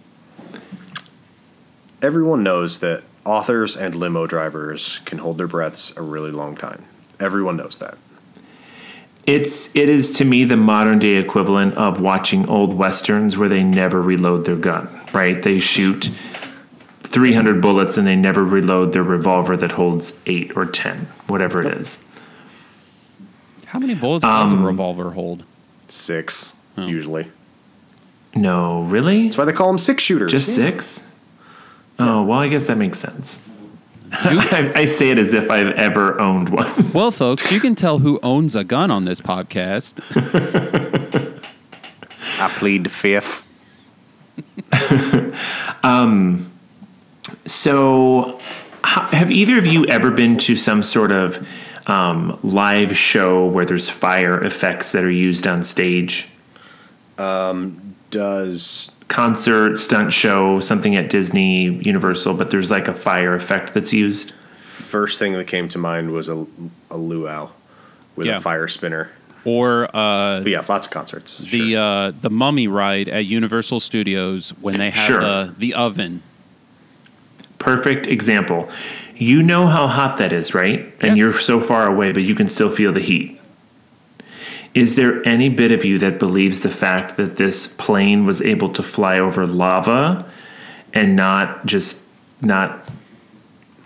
[2.02, 6.84] Everyone knows that authors and limo drivers can hold their breaths a really long time.
[7.18, 7.96] Everyone knows that.
[9.26, 13.64] It's it is to me the modern day equivalent of watching old westerns where they
[13.64, 15.42] never reload their gun, right?
[15.42, 16.10] They shoot
[17.02, 21.72] 300 bullets and they never reload their revolver that holds 8 or 10, whatever it
[21.78, 22.02] is.
[23.66, 25.42] how many bullets does Um, a revolver hold?
[25.88, 26.86] Six, Oh.
[26.86, 27.26] usually.
[28.34, 29.24] No, really?
[29.24, 30.30] That's why they call them six shooters.
[30.30, 30.54] Just Yeah.
[30.70, 31.02] 6?
[31.98, 33.40] Oh, well, I guess that makes sense.
[34.12, 36.90] I, I say it as if I've ever owned one.
[36.92, 40.00] Well, folks, you can tell who owns a gun on this podcast.
[42.38, 43.42] I plead the fifth.
[45.82, 46.50] um,
[47.44, 48.38] So,
[48.84, 51.46] have either of you ever been to some sort of
[51.86, 56.28] um, live show where there's fire effects that are used on stage?
[57.18, 63.72] Um, Does Concert, stunt show, something at Disney, Universal, but there's like a fire effect
[63.74, 64.32] that's used.
[64.60, 66.46] first thing that came to mind was a,
[66.90, 67.48] a luau
[68.14, 68.36] with Yeah.
[68.36, 69.10] a fire spinner.
[69.44, 71.38] Or uh, But yeah, lots of concerts.
[71.38, 71.78] the sure.
[71.80, 75.20] uh, the Mummy ride at Universal Studios when they have Sure.
[75.20, 76.22] the the oven.
[77.58, 78.68] Perfect example.
[79.16, 80.80] You know how hot that is, right?
[81.00, 81.18] And Yes.
[81.18, 83.35] you're so far away, but you can still feel the heat.
[84.76, 88.68] Is there any bit of you that believes the fact that this plane was able
[88.74, 90.30] to fly over lava
[90.92, 92.02] and not just
[92.42, 92.86] not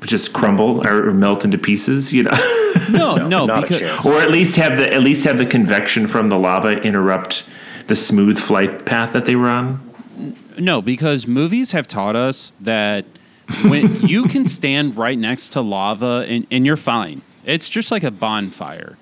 [0.01, 2.31] just crumble or melt into pieces, you know?
[2.89, 4.07] No, no, not because chance.
[4.07, 7.45] or at least have the at least have the convection from the lava interrupt
[7.89, 9.81] the smooth flight path that they were on?
[10.59, 13.05] no, because movies have taught us that
[13.65, 17.23] when you can stand right next to lava and, and you're fine.
[17.45, 18.97] It's just like a bonfire.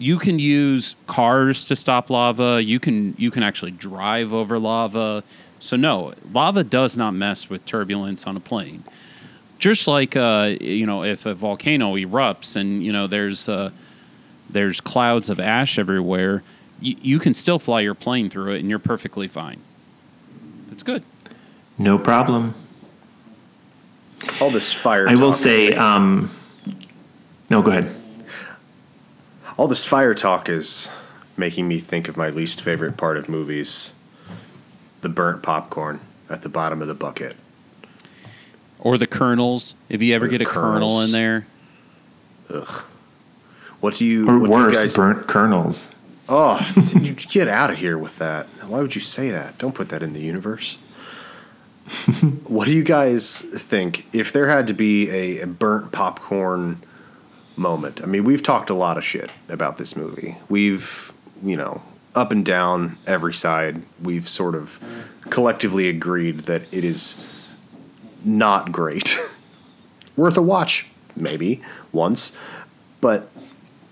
[0.00, 2.62] You can use cars to stop lava.
[2.62, 5.22] You can you can actually drive over lava.
[5.58, 8.82] So no, lava does not mess with turbulence on a plane.
[9.58, 13.70] Just like uh, you know, if a volcano erupts and you know there's uh,
[14.48, 16.42] there's clouds of ash everywhere,
[16.80, 19.60] you, you can still fly your plane through it and you're perfectly fine.
[20.68, 21.02] That's good.
[21.76, 22.54] No problem.
[24.40, 25.08] all this fire.
[25.08, 26.34] I will say, um,
[27.50, 27.99] no, go ahead.
[29.60, 30.90] All this fire talk is
[31.36, 33.92] making me think of my least favorite part of movies
[35.02, 36.00] the burnt popcorn
[36.30, 37.36] at the bottom of the bucket.
[38.78, 39.74] Or the kernels.
[39.90, 41.46] If you ever get a the kernel in there,
[42.48, 42.84] Ugh.
[43.80, 44.26] What do you.
[44.26, 45.94] Or what do you worse, guys- burnt kernels.
[46.26, 46.66] Oh,
[46.98, 48.46] you get out of here with that.
[48.66, 49.58] Why would you say that?
[49.58, 50.78] Don't put that in the universe.
[52.46, 56.80] what do you guys think if there had to be a, a burnt popcorn
[57.56, 58.00] moment?
[58.02, 60.36] I mean, we've talked a lot of shit about this movie.
[60.48, 61.82] We've, you know,
[62.14, 64.78] up and down every side, we've sort of
[65.30, 67.14] collectively agreed that it is
[68.24, 69.16] not great.
[70.16, 71.60] Worth a watch, maybe
[71.92, 72.36] once.
[73.00, 73.30] But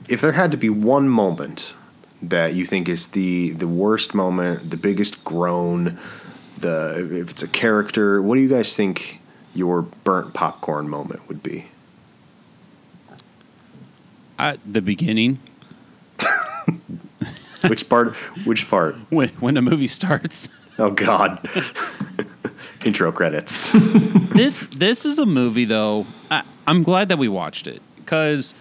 [0.08, 1.74] if there had to be one moment
[2.20, 5.98] that you think is the the worst moment, the biggest groan,
[6.58, 9.20] the if it's a character, what do you guys think
[9.54, 11.66] your burnt popcorn moment would be?
[14.38, 15.38] At the beginning,
[17.66, 18.14] Which part?
[18.44, 18.94] Which part?
[19.10, 21.48] when, when the movie starts, Oh God!
[22.84, 23.70] Intro credits.
[23.72, 26.06] this this is a movie though.
[26.30, 28.54] I, I'm glad that we watched it because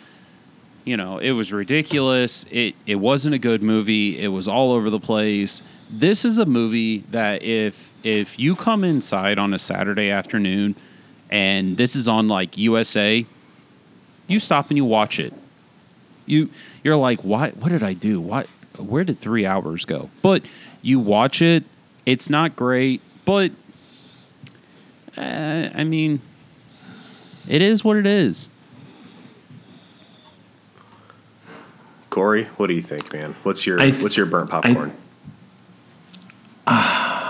[0.83, 2.43] you know it was ridiculous.
[2.49, 4.17] It it wasn't a good movie.
[4.19, 5.61] It was all over the place.
[5.91, 10.75] This is a movie that if if you come inside on a Saturday afternoon
[11.29, 13.23] and this is on like USA,
[14.27, 15.33] you stop and you watch it.
[16.27, 16.49] You
[16.83, 18.21] you're like, what what did I do?
[18.21, 18.47] What
[18.77, 20.09] where did three hours go?
[20.21, 20.43] But
[20.81, 21.63] you watch it.
[22.05, 23.51] It's not great, but
[25.17, 26.21] uh, I mean,
[27.47, 28.49] it is what it is.
[32.09, 33.35] Corey, what do you think, man?
[33.43, 34.95] What's your th- What's your burnt popcorn?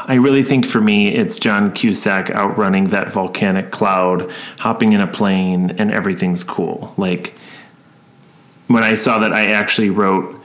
[0.10, 5.08] I really think for me, it's John Cusack outrunning that volcanic cloud, hopping in a
[5.08, 6.94] plane, and everything's cool.
[6.96, 7.36] Like
[8.68, 10.42] when I saw that, I actually wrote,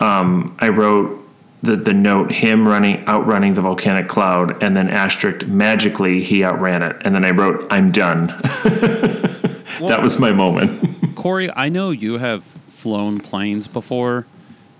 [0.00, 1.16] um, I wrote
[1.62, 6.82] the the note him running outrunning the volcanic cloud, and then asterisk magically he outran
[6.82, 8.26] it, and then I wrote I'm done.
[8.58, 11.14] that was my moment.
[11.16, 14.26] Corey, I know you have flown planes before,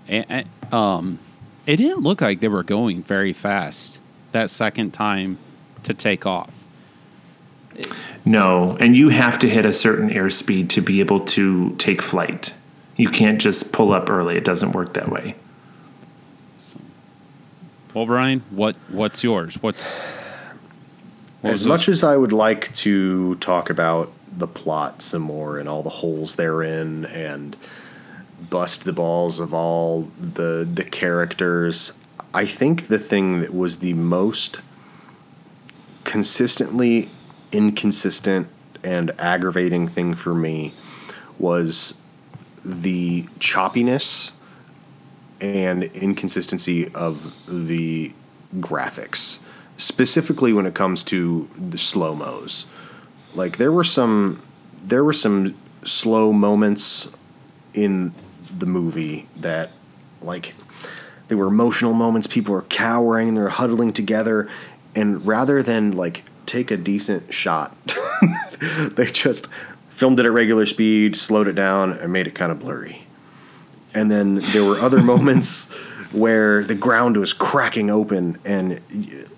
[0.07, 1.19] and um,
[1.65, 3.99] it didn't look like they were going very fast
[4.31, 5.37] that second time
[5.83, 6.51] to take off.
[8.25, 12.53] No, and you have to hit a certain airspeed to be able to take flight.
[13.01, 14.37] You can't just pull up early.
[14.37, 15.33] It doesn't work that way.
[17.95, 19.55] Well, Brian, what what's yours?
[19.59, 20.05] What's
[21.41, 25.57] what As much those- as I would like to talk about the plot some more
[25.57, 27.57] and all the holes therein and
[28.51, 31.93] bust the balls of all the the characters,
[32.35, 34.61] I think the thing that was the most
[36.03, 37.09] consistently
[37.51, 38.45] inconsistent
[38.83, 40.75] and aggravating thing for me
[41.39, 41.95] was
[42.63, 44.31] the choppiness
[45.39, 48.13] and inconsistency of the
[48.57, 49.39] graphics,
[49.77, 52.65] specifically when it comes to the slow mos.
[53.33, 54.41] Like there were some,
[54.83, 57.09] there were some slow moments
[57.73, 58.13] in
[58.57, 59.71] the movie that,
[60.21, 60.53] like,
[61.27, 62.27] they were emotional moments.
[62.27, 64.49] People were cowering, they're huddling together,
[64.93, 67.75] and rather than like take a decent shot,
[68.95, 69.47] they just
[70.01, 73.03] filmed it at regular speed, slowed it down, and made it kind of blurry.
[73.93, 75.71] And then there were other moments
[76.11, 78.81] where the ground was cracking open and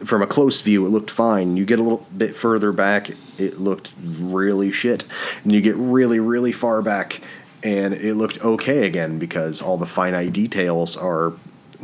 [0.05, 1.57] from a close view it looked fine.
[1.57, 5.03] You get a little bit further back it looked really shit.
[5.43, 7.19] And you get really really far back
[7.61, 11.33] and it looked okay again because all the finite details are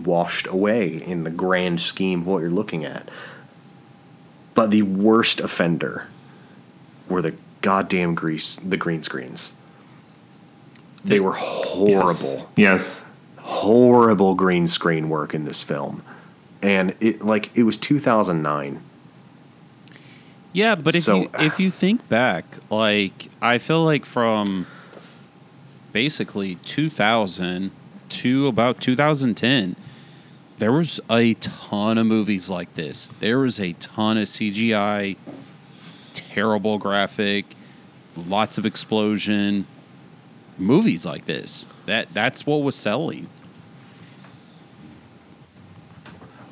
[0.01, 3.09] washed away in the grand scheme of what you're looking at.
[4.55, 6.07] But the worst offender
[7.09, 9.53] were the goddamn grease the green screens.
[11.03, 12.49] They were horrible.
[12.55, 13.05] Yes.
[13.37, 16.03] horrible green screen work in this film.
[16.61, 18.79] And it like it was 2009
[20.53, 24.67] Yeah, but if So- you if you think back, like I feel like from
[25.93, 27.71] basically 2000
[28.09, 29.75] to about 2010,
[30.59, 33.09] there was a ton of movies like this.
[33.19, 35.15] There was a ton of CGI,
[36.13, 37.45] terrible graphic,
[38.15, 39.65] lots of explosion
[40.57, 41.67] movies like this.
[41.85, 43.27] That that's what was selling.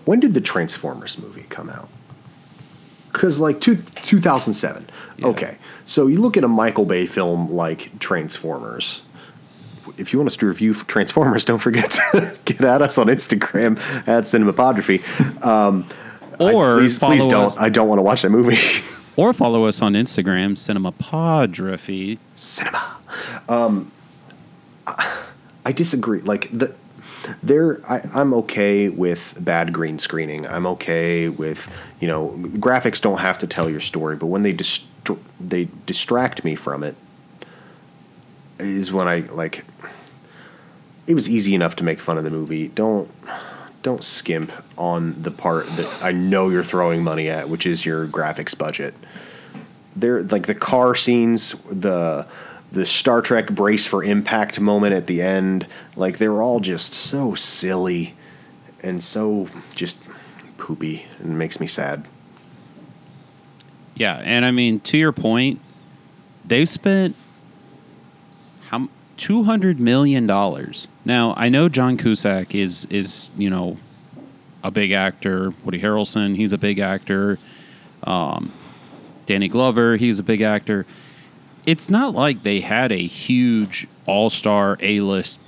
[0.05, 1.89] when did the transformers movie come out
[3.11, 4.87] because like two, 2007
[5.17, 5.27] Yeah.
[5.27, 9.01] okay so you look at a michael bay film like transformers
[9.97, 13.77] if you want us to review transformers don't forget to get at us on instagram
[14.07, 15.01] at Cinemapodraphy.
[15.45, 15.89] um,
[16.39, 18.57] I- Or please, please don't us- i don't want to watch that movie
[19.17, 22.19] Or follow us on Instagram, Cinemapodraphy.
[22.35, 22.97] cinema.
[23.49, 23.91] Um,
[25.65, 26.21] I disagree.
[26.21, 26.73] Like the
[27.43, 27.81] there,
[28.15, 30.47] I'm okay with bad green screening.
[30.47, 31.67] I'm okay with
[31.99, 34.85] you know graphics don't have to tell your story, but when they dist-
[35.39, 36.95] they distract me from it,
[38.59, 39.65] is when I like.
[41.07, 42.67] It was easy enough to make fun of the movie.
[42.67, 43.09] Don't
[43.83, 48.07] don't skimp on the part that I know you're throwing money at, which is your
[48.07, 48.93] graphics budget.
[49.95, 52.25] There, like the car scenes, the
[52.71, 56.93] the Star Trek brace for impact moment at the end, like they were all just
[56.93, 58.13] so silly
[58.81, 60.01] and so just
[60.57, 62.05] poopy and makes me sad.
[63.95, 65.59] Yeah, and I mean to your point,
[66.45, 67.15] they've spent
[68.67, 70.87] how two hundred million dollars.
[71.07, 73.77] Now I know John Cusack is is you know
[74.61, 75.53] a big actor.
[75.63, 77.39] Woody Harrelson, he's a big actor.
[78.03, 78.51] Um,
[79.25, 80.85] Danny Glover, he's a big actor.
[81.65, 85.39] It's not like they had a huge all star A list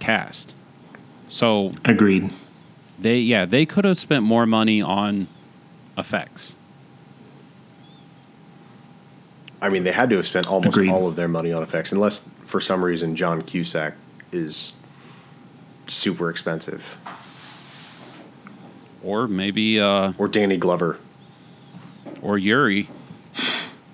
[0.00, 0.52] cast.
[1.28, 2.30] So Agreed.
[2.98, 5.28] they yeah they could have spent more money on
[5.96, 6.56] effects.
[9.62, 10.90] I mean, they had to have spent almost Agreed.
[10.90, 13.94] all of their money on effects, unless for some reason John Cusack
[14.32, 14.72] is
[15.86, 16.96] super expensive,
[19.02, 20.98] Or maybe uh, or Danny Glover.
[22.22, 22.88] or Yuri.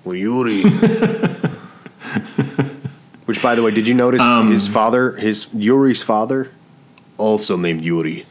[0.03, 0.63] Well, Yuri.
[3.25, 4.21] Which, by the way, did you notice
[4.51, 6.51] his father, his Yuri's father,
[7.17, 8.25] also named Yuri?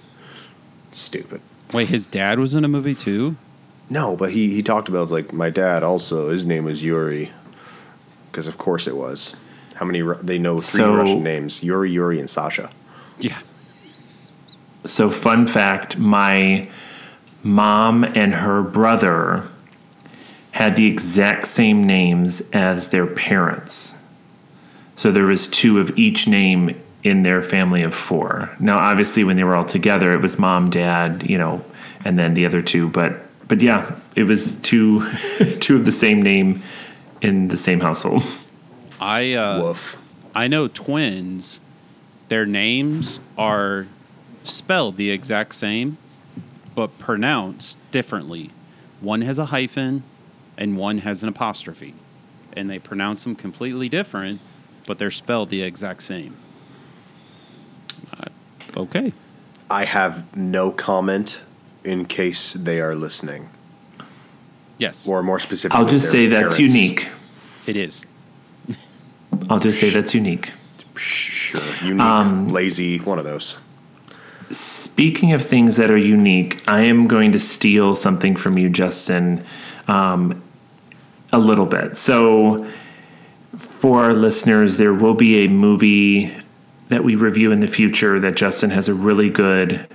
[0.92, 1.40] Stupid.
[1.72, 3.36] Wait, his dad was in a movie too?
[3.88, 6.30] No, but he, he talked about it was like my dad also.
[6.30, 7.30] His name was Yuri,
[8.30, 9.36] because of course it was.
[9.74, 12.70] How many they know three So- Russian names: Yuri, Yuri, and Sasha.
[13.18, 13.38] Yeah.
[14.86, 16.68] So, fun fact my
[17.42, 19.48] mom and her brother
[20.52, 23.96] had the exact same names as their parents.
[24.96, 28.54] So, there was two of each name in their family of four.
[28.58, 31.64] Now, obviously, when they were all together, it was mom, dad, you know,
[32.04, 32.88] and then the other two.
[32.88, 35.10] But, but yeah, it was two,
[35.60, 36.62] two of the same name
[37.22, 38.22] in the same household.
[39.00, 39.96] I uh, Woof.
[40.34, 41.60] I know twins.
[42.28, 43.86] Their names are
[44.44, 45.96] spelled the exact same,
[46.74, 48.50] but pronounced differently.
[49.00, 50.02] One has a hyphen,
[50.56, 51.94] and one has an apostrophe,
[52.54, 54.40] and they pronounce them completely different,
[54.86, 56.36] but they're spelled the exact same.
[58.12, 58.26] Uh,
[58.76, 59.12] okay.
[59.70, 61.40] I have no comment
[61.84, 63.48] in case they are listening,
[64.78, 67.08] Yes, or more specifically, I'll just their say that's unique.
[67.66, 68.04] it is.
[69.48, 70.50] I'll just say that's unique.
[70.96, 73.58] Sure, unique, Um, lazy, one of those.
[74.50, 79.44] Speaking of things that are unique, I am going to steal something from you, Justin,
[79.86, 80.42] um,
[81.32, 81.96] a little bit.
[81.96, 82.68] So,
[83.56, 86.34] for our listeners, there will be a movie
[86.88, 89.86] that we review in the future that Justin has a really good.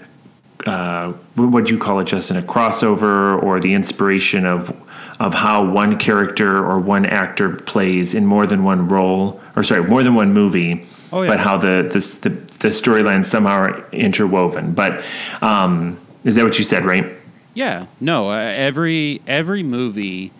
[0.65, 2.37] Uh, what do you call it, Justin?
[2.37, 4.73] A crossover or the inspiration of
[5.19, 9.83] of how one character or one actor plays in more than one role, or sorry,
[9.83, 10.87] more than one movie.
[11.15, 11.29] Oh, yeah.
[11.29, 14.73] But how the this, the the storylines somehow are interwoven.
[14.73, 15.01] But
[15.41, 17.05] um, is that what you said, right?
[17.53, 18.31] Yeah, no.
[18.31, 20.33] Uh, every every movie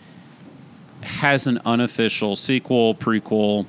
[1.02, 3.68] has an unofficial sequel, prequel.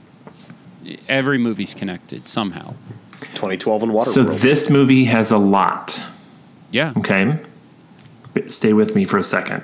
[1.08, 2.74] Every movie's connected somehow.
[3.20, 4.04] 2012 and Waterworld.
[4.06, 6.02] So this movie has a lot.
[6.72, 6.92] Yeah.
[6.96, 7.38] Okay.
[8.34, 9.62] But Stay with me for a second.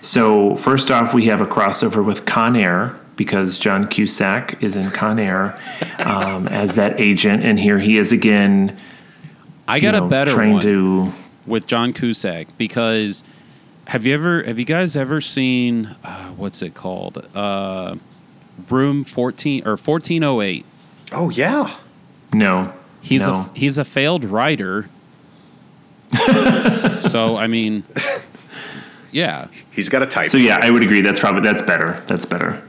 [0.00, 4.90] So, first off, we have a crossover with Con Air because John Cusack is in
[4.90, 5.58] Con Air
[5.98, 8.78] um, as that agent, and here he is again.
[9.68, 11.12] I you got know, a better trying one to.
[11.46, 13.24] with John Cusack because
[13.86, 17.26] have you ever have you guys ever seen uh, what's it called?
[17.34, 17.96] Uh,
[18.70, 20.64] Room 14 or 1408.
[21.12, 21.74] oh yeah,
[22.32, 23.32] No, He's no.
[23.34, 24.88] a he's a failed writer.
[27.08, 27.82] so, I mean
[29.10, 29.48] yeah.
[29.72, 30.28] he's got a type.
[30.28, 31.00] So yeah, I would agree.
[31.00, 32.02] That's probably that's better.
[32.06, 32.62] That's better.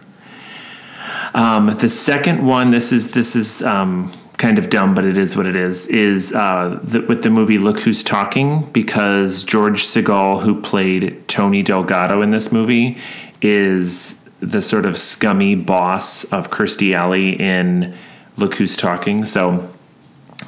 [1.36, 5.36] Um, the second one, this is this is um, kind of dumb, but it is
[5.36, 5.86] what it is.
[5.88, 11.62] Is uh, the, with the movie Look Who's Talking because George Segal, who played Tony
[11.62, 12.98] Delgado in this movie,
[13.42, 17.98] is the sort of scummy boss of Kirstie Alley in
[18.38, 19.26] Look Who's Talking.
[19.26, 19.70] So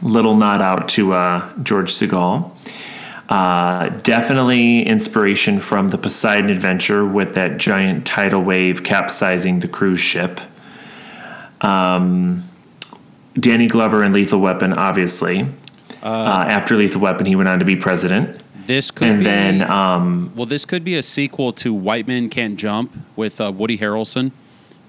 [0.02, 2.52] little nod out to uh, George Segal.
[3.28, 10.00] Uh, definitely inspiration from the Poseidon Adventure with that giant tidal wave capsizing the cruise
[10.00, 10.40] ship.
[11.62, 12.48] Um,
[13.40, 15.48] Danny Glover and Lethal Weapon, obviously.
[16.02, 18.42] Uh, after Lethal Weapon, he went on to be president.
[18.66, 22.30] This could And be then, um, Well, this could be a sequel to White Men
[22.30, 24.32] Can't Jump with uh, Woody Harrelson,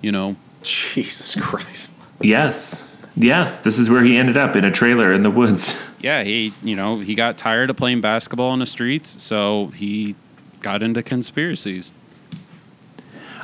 [0.01, 0.37] you know.
[0.62, 1.93] Jesus Christ.
[2.21, 2.85] yes,
[3.21, 5.85] Yes, this is where he ended up in a trailer in the woods.
[6.01, 10.14] Yeah, he you know he got tired of playing basketball on the streets, so he
[10.61, 11.91] got into conspiracies.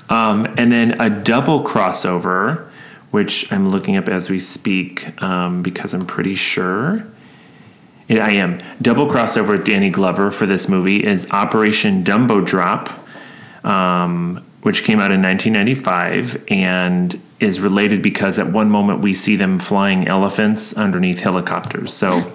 [0.09, 2.69] Um, and then a double crossover,
[3.15, 7.07] which I'm looking up as we speak um, because I'm pretty sure.
[8.09, 8.59] Yeah, I am.
[8.83, 12.91] Double crossover with Danny Glover for this movie is Operation Dumbo Drop,
[13.63, 19.37] um, which came out in 1995 and is related because at one moment we see
[19.37, 21.93] them flying elephants underneath helicopters.
[21.93, 22.33] So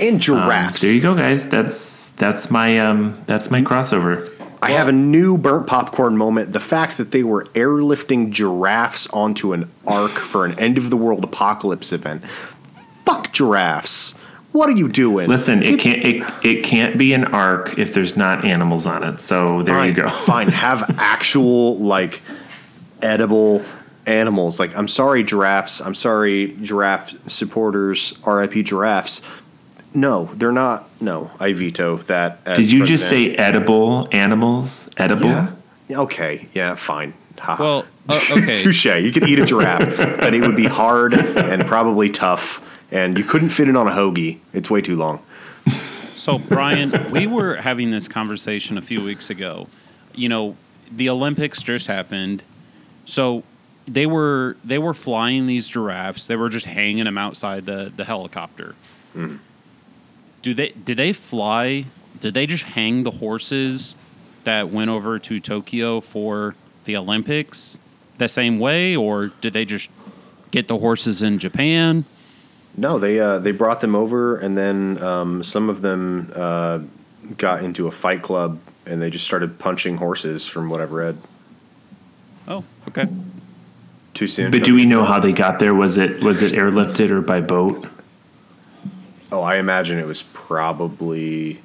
[0.00, 0.80] And um, giraffes.
[0.80, 1.48] there you go, guys.
[1.48, 4.32] That's that's my um, that's my crossover.
[4.60, 6.52] I have a new burnt popcorn moment.
[6.52, 10.96] The fact that they were airlifting giraffes onto an ark for an end of the
[10.96, 12.24] world apocalypse event.
[13.04, 14.18] Fuck giraffes.
[14.52, 15.28] What are you doing?
[15.28, 19.20] Listen, it can't it, it can't be an arc if there's not animals on it.
[19.20, 20.08] So there fine, you go.
[20.26, 20.48] fine.
[20.48, 22.22] Have actual like
[23.02, 23.64] edible
[24.06, 24.58] animals.
[24.58, 25.80] Like I'm sorry, giraffes.
[25.80, 28.18] I'm sorry, giraffe supporters.
[28.24, 28.62] R.I.P.
[28.64, 29.22] giraffes.
[29.98, 30.88] No, they're not.
[31.00, 32.38] No, I veto that.
[32.46, 34.88] as Did you just say edible animals?
[34.96, 35.28] Edible?
[35.28, 35.50] Yeah.
[35.88, 36.48] Yeah, Okay.
[36.54, 36.74] Yeah.
[36.76, 37.14] Fine.
[37.38, 37.56] Ha.
[37.58, 38.54] Well, uh, okay.
[38.62, 38.86] Touche.
[38.86, 43.24] You could eat a giraffe, but it would be hard and probably tough, and you
[43.24, 44.38] couldn't fit it on a hoagie.
[44.52, 45.20] It's way too long.
[46.14, 49.68] So, Brian, we were having this conversation a few weeks ago.
[50.14, 50.56] You know,
[50.90, 52.42] the Olympics just happened,
[53.04, 53.42] so
[53.86, 56.26] they were they were flying these giraffes.
[56.26, 58.74] They were just hanging them outside the the helicopter.
[60.48, 61.84] Do they did they fly?
[62.20, 63.94] Did they just hang the horses
[64.44, 66.54] that went over to Tokyo for
[66.86, 67.78] the Olympics
[68.16, 69.90] the same way, or did they just
[70.50, 72.06] get the horses in Japan?
[72.78, 76.78] No, they uh, they brought them over, and then um, some of them uh,
[77.36, 80.46] got into a fight club, and they just started punching horses.
[80.46, 81.18] From what I've read,
[82.48, 83.06] Oh, okay.
[84.14, 84.50] too soon.
[84.50, 85.74] But do we know how they got there?
[85.74, 87.86] Was it was it airlifted or by boat?
[89.30, 91.60] Oh, I imagine it was probably.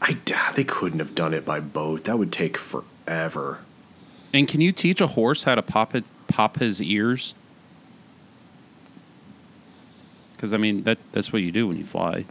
[0.00, 2.04] I doubt they couldn't have done it by boat.
[2.04, 3.60] That would take forever.
[4.32, 7.34] And can you teach a horse how to pop it, pop his ears?
[10.36, 12.24] Because I mean that that's what you do when you fly.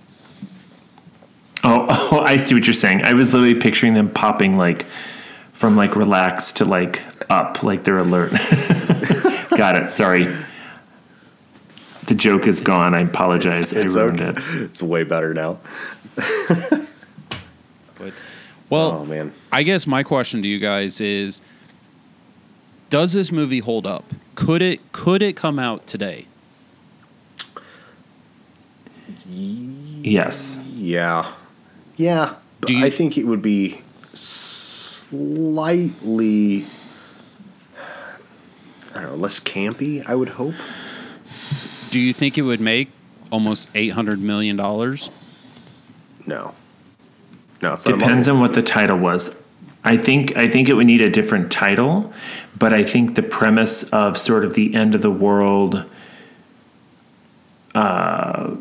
[1.63, 3.03] Oh, oh, I see what you're saying.
[3.03, 4.85] I was literally picturing them popping like
[5.53, 8.31] from like relaxed to like up, like they're alert.
[9.55, 9.89] Got it.
[9.89, 10.35] Sorry.
[12.05, 12.93] The joke is gone.
[12.93, 13.73] I apologize.
[13.73, 14.39] I It's ruined okay.
[14.39, 14.61] it.
[14.63, 15.59] It's way better now.
[16.15, 18.13] But
[18.69, 19.31] well, Oh man.
[19.51, 21.41] I guess my question to you guys is:
[22.89, 24.03] Does this movie hold up?
[24.35, 26.25] Could it could it come out today?
[29.29, 30.59] Yes.
[30.73, 31.31] Yeah.
[31.95, 32.35] Yeah.
[32.65, 33.81] Do you- I think it would be
[35.13, 35.85] slightly
[38.95, 40.53] I don't know, less campy, I would hope.
[41.93, 42.89] Do you think it would make
[43.29, 45.11] almost eight hundred million dollars?
[46.25, 46.55] No.
[47.61, 49.39] No, it's Depends on what the title was.
[49.83, 52.11] I think I think it would need a different title,
[52.57, 55.85] but I think the premise of sort of the end of the world
[57.75, 58.55] uh,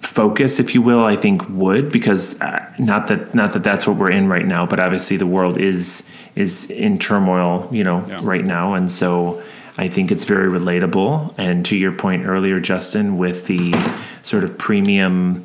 [0.00, 3.96] focus, if you will, I think would because uh, not that not that that's what
[3.96, 6.02] we're in right now, but obviously the world is
[6.34, 8.18] is in turmoil, you know, Yeah.
[8.24, 9.40] right now, and so
[9.78, 11.34] I think it's very relatable.
[11.38, 13.74] And to your point earlier, Justin, with the
[14.22, 15.44] sort of premium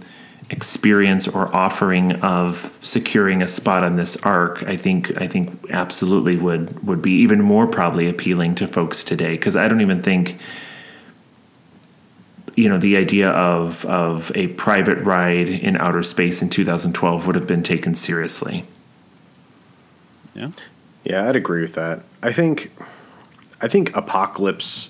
[0.50, 6.38] experience or offering of securing a spot on this arc, I think I think absolutely
[6.38, 10.38] would would be even more probably appealing to folks today because I don't even think
[12.56, 17.36] you know the idea of of a private ride in outer space in 2012 would
[17.36, 18.66] have been taken seriously.
[20.34, 20.52] Yeah.
[21.04, 22.04] Yeah, I'd agree with that.
[22.22, 22.72] I think
[23.62, 24.90] I think apocalypse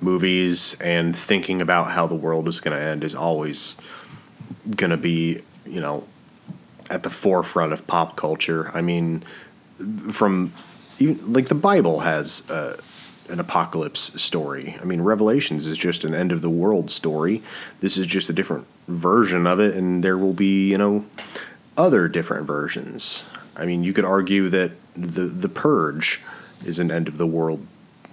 [0.00, 3.76] movies and thinking about how the world is going to end is always
[4.76, 6.04] going to be, you know,
[6.90, 8.70] at the forefront of pop culture.
[8.74, 9.24] I mean,
[10.12, 10.52] from
[10.98, 12.76] even like the Bible has uh,
[13.28, 14.76] an apocalypse story.
[14.80, 17.42] I mean, Revelations is just an end of the world story.
[17.80, 21.04] This is just a different version of it, and there will be, you know,
[21.76, 23.24] other different versions.
[23.56, 26.20] I mean, you could argue that the the Purge
[26.64, 27.66] is an end of the world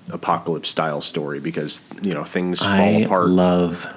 [0.09, 3.27] apocalypse style story because you know things fall I apart.
[3.29, 3.87] love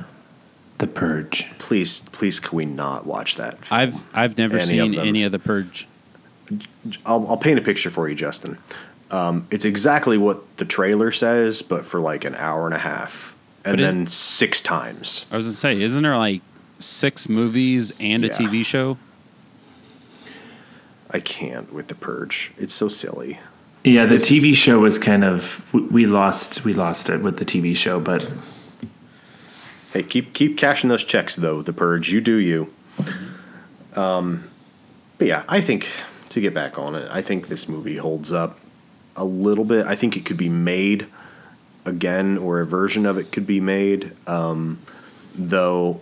[0.78, 1.46] The Purge.
[1.59, 3.59] please, please, can we not watch that?
[3.70, 5.07] I've I've never Any seen them.
[5.07, 5.88] any of the Purge.
[7.07, 8.59] I'll, I'll paint a picture for you, Justin.
[9.11, 13.34] Um, it's exactly what the trailer says, but for like an hour and a half,
[13.64, 15.24] and But is- then six times.
[15.30, 16.42] I was gonna say, isn't there like
[16.80, 18.32] six movies and a Yeah.
[18.34, 18.98] TV show?
[21.11, 22.52] I can't with the Purge.
[22.59, 23.38] It's so silly.
[23.85, 27.20] Yeah, the This TV is- show was kind of we- we lost we lost it
[27.22, 28.26] with the TV show, but
[29.93, 31.62] Hey, keep keep cashing those checks though.
[31.62, 32.68] The purge, you do you.
[33.95, 34.45] Um,
[35.18, 35.87] but yeah, I think
[36.30, 38.59] to get back on it, I think this movie holds up
[39.16, 39.87] a little bit.
[39.87, 41.07] I think it could be made
[41.85, 44.11] again, or a version of it could be made.
[44.26, 44.78] Um,
[45.32, 46.01] though,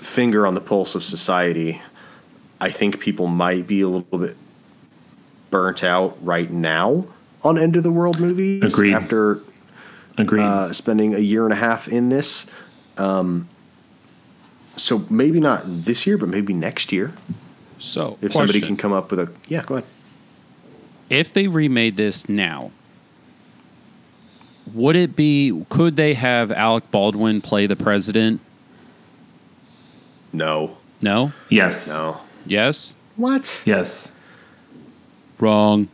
[0.00, 1.82] finger on the pulse of society,
[2.62, 4.36] I think people might be a little bit
[5.50, 7.04] burnt out right now
[7.44, 8.94] on end of the world movies Agreed.
[8.94, 9.40] after
[10.16, 10.42] Agreed.
[10.42, 12.50] uh, spending a year and a half in this.
[12.96, 13.48] Um,
[14.76, 17.12] so maybe not this year, but maybe next year.
[17.78, 19.88] So, If somebody can come up with a yeah, go ahead.
[21.10, 22.70] if they remade this now,
[24.72, 25.64] would it be?
[25.68, 28.40] Could they have Alec Baldwin play the president?
[30.32, 31.32] No, No.
[31.50, 31.88] yes.
[31.88, 32.20] no.
[32.46, 32.96] Yes.
[33.16, 33.60] What?
[33.64, 34.12] Yes.
[35.38, 35.88] Wrong.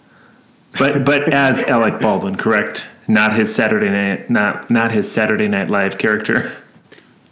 [0.78, 2.86] But but as Alec Baldwin, correct?
[3.08, 6.56] Not his Saturday night not not his Saturday Night Live character.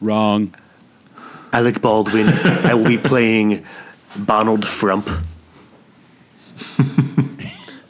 [0.01, 0.55] Wrong.
[1.53, 2.29] Alec Baldwin.
[2.29, 3.65] I will be playing
[4.25, 5.09] Donald Frump.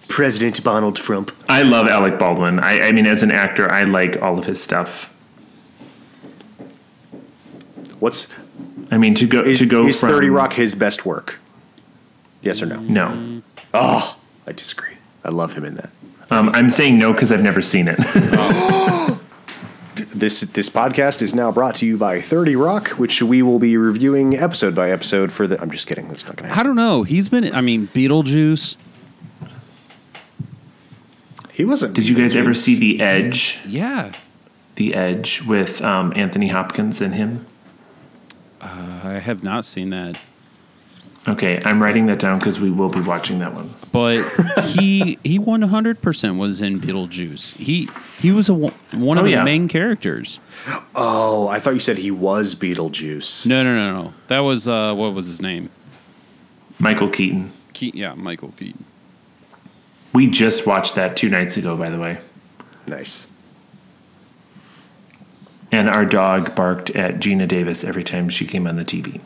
[0.09, 1.33] President Donald Frump.
[1.49, 2.61] I love Alec Baldwin.
[2.61, 5.13] I, I mean, as an actor, I like all of his stuff.
[8.01, 8.29] What's
[8.91, 11.39] I mean, to go is, to go is from Thirty Rock his best work?
[12.43, 12.81] Yes or no?
[12.81, 13.43] No,
[13.75, 14.98] Oh, I disagree.
[15.25, 15.91] I love him in that.
[16.31, 17.99] um, I'm saying no because I've never seen it.
[20.15, 23.77] This this podcast is now brought to you by Thirty Rock, which we will be
[23.77, 25.61] reviewing episode by episode for the.
[25.61, 26.07] I'm just kidding.
[26.09, 26.69] That's not going to I happen.
[26.71, 27.03] don't know.
[27.03, 27.53] He's been.
[27.53, 28.77] I mean, Beetlejuice.
[31.53, 31.95] He wasn't.
[31.95, 33.59] Did you guys ever see The Edge?
[33.67, 34.13] Yeah.
[34.77, 37.47] The Edge with um, Anthony Hopkins and him.
[38.61, 40.19] I have not seen that,
[41.29, 43.75] Okay, I'm writing that down because we will be watching that one.
[43.93, 44.23] but
[44.69, 47.57] he he 100 percent was in Beetlejuice.
[47.57, 50.41] He he was a one of Oh, the main characters.
[50.95, 53.45] Oh, I thought you said he was Beetlejuice.
[53.47, 54.15] No, no, no, no.
[54.29, 55.71] That was uh, what was his name?
[56.79, 57.51] Michael Keaton.
[57.75, 58.85] Ke- yeah, Michael Keaton.
[60.15, 62.19] We just watched that two nights ago, by the way.
[62.87, 63.27] Nice.
[65.71, 69.21] And our dog barked at Geena Davis every time she came on the TV.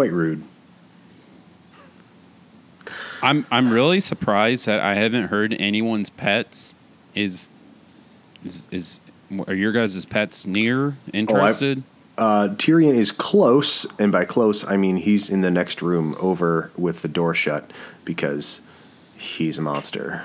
[0.00, 0.42] Quite rude.
[3.20, 6.74] I'm I'm really surprised that I haven't heard anyone's pets
[7.14, 7.50] is
[8.42, 8.98] is is
[9.46, 11.82] are your guys' pets near interested?
[12.16, 16.70] Uh, Tyrion is close, and by close I mean he's in the next room over
[16.78, 17.70] with the door shut
[18.06, 18.62] because
[19.18, 20.24] he's a monster.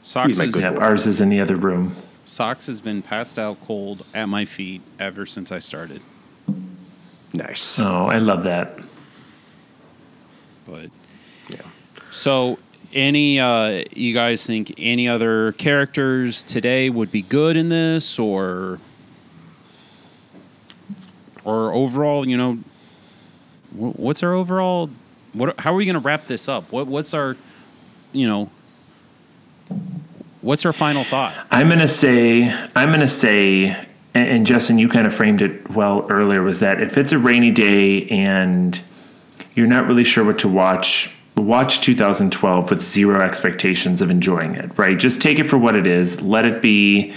[0.00, 1.96] Socks He's is, good Yep, ours is in the other room.
[2.24, 6.00] Socks has been passed out cold at my feet ever since I started.
[7.38, 7.78] Nice.
[7.78, 8.78] Oh, I love that.
[10.66, 10.90] But
[11.48, 11.60] Yeah.
[12.10, 12.58] so
[12.92, 18.80] any uh you guys think any other characters today would be good in this or
[21.44, 22.58] or overall, you know
[23.72, 24.90] what's our overall
[25.32, 26.72] what how are we going to wrap this up?
[26.72, 27.36] What what's our
[28.12, 28.50] you know
[30.40, 31.34] what's our final thought?
[31.52, 36.06] I'm gonna say I'm gonna say and, and Justin, you kind of framed it well
[36.10, 38.80] earlier, was that if it's a rainy day and
[39.54, 44.76] you're not really sure what to watch, watch 2012 with zero expectations of enjoying it,
[44.78, 44.98] right?
[44.98, 46.20] Just take it for what it is.
[46.22, 47.12] Let it be,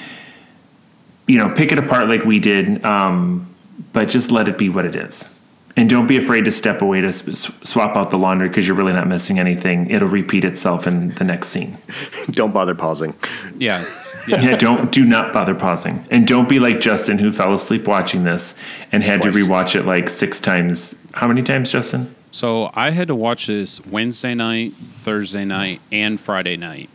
[1.28, 3.48] you know, pick it apart like we did, um,
[3.94, 5.30] but just let it be what it is.
[5.78, 8.68] And don't be afraid to step away to s- s- swap out the laundry because
[8.68, 9.90] you're really not missing anything.
[9.90, 11.78] It'll repeat itself in the next scene.
[12.32, 13.14] Don't bother pausing.
[13.58, 13.86] Yeah.
[14.28, 14.42] Yeah.
[14.42, 18.24] Yeah, don't do not bother pausing, and don't be like Justin who fell asleep watching
[18.24, 18.56] this
[18.92, 20.96] and had to rewatch it like six times.
[21.14, 22.14] How many times, Justin?
[22.32, 26.90] So I had to watch this Wednesday night, Thursday night, and Friday night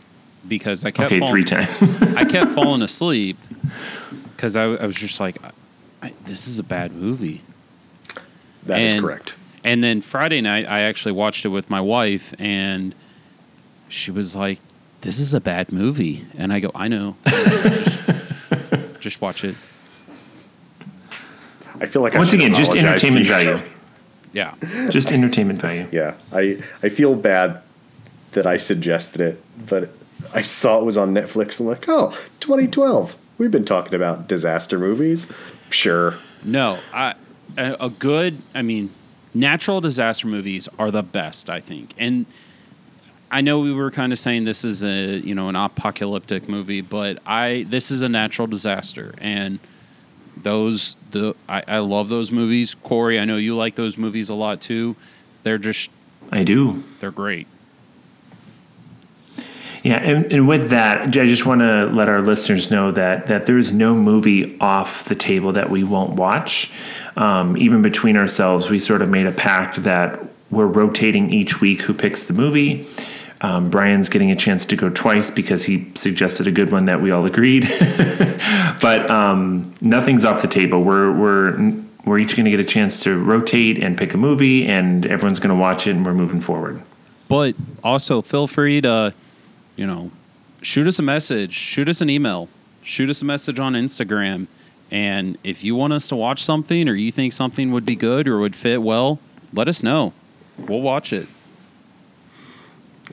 [0.47, 1.83] because I kept Okay, falling, three times.
[2.15, 3.37] I kept falling asleep
[4.35, 5.37] because I, I was just like,
[6.01, 7.41] I, "This is a bad movie."
[8.63, 9.33] That is And- correct.
[9.63, 12.95] And then Friday night, I actually watched it with my wife, and
[13.89, 14.59] she was like,
[15.01, 18.09] "This is a bad movie," and I go, "I know, just,
[18.99, 19.55] just watch it."
[21.79, 23.59] I feel like Once should again, just entertainment value.
[24.33, 24.53] Yeah,
[24.89, 25.87] Just entertainment value.
[25.91, 27.61] Yeah, I I feel bad
[28.33, 29.89] that I suggested it, but
[30.33, 31.59] I saw it was on Netflix.
[31.59, 33.15] And I'm like, oh, 2012.
[33.37, 35.27] We've been talking about disaster movies.
[35.69, 36.15] Sure.
[36.43, 37.15] no, I
[37.57, 38.41] a, a good.
[38.53, 38.89] I mean,
[39.33, 42.25] natural disaster movies are the best, I think, and.
[43.29, 46.81] I know we were kind of saying this is a you know an apocalyptic movie,
[46.81, 49.59] but I this is a natural disaster, and
[50.35, 52.73] those the I, I love those movies.
[52.73, 54.95] Corey, I know you like those movies a lot too.
[55.43, 55.89] They're just
[56.31, 56.83] I do.
[56.99, 57.47] they're great.
[59.83, 63.45] Yeah, and, and with that, I just want to let our listeners know that that
[63.45, 66.71] there is no movie off the table that we won't watch.
[67.15, 71.81] Um, even between ourselves, we sort of made a pact that we're rotating each week
[71.81, 72.87] who picks the movie.
[73.41, 77.01] Um, Brian's getting a chance to go twice because he suggested a good one that
[77.01, 77.67] we all agreed.
[78.81, 80.83] but um, nothing's off the table.
[80.83, 81.73] We're we're
[82.05, 85.39] we're each going to get a chance to rotate and pick a movie, and everyone's
[85.39, 86.81] going to watch it, and we're moving forward.
[87.27, 89.13] But also, feel free to,
[89.75, 90.11] you know,
[90.61, 92.47] shoot us a message, shoot us an email,
[92.81, 94.47] shoot us a message on Instagram.
[94.89, 98.27] And if you want us to watch something or you think something would be good
[98.27, 99.19] or would fit well,
[99.51, 100.13] let us know.
[100.57, 101.27] We'll watch it.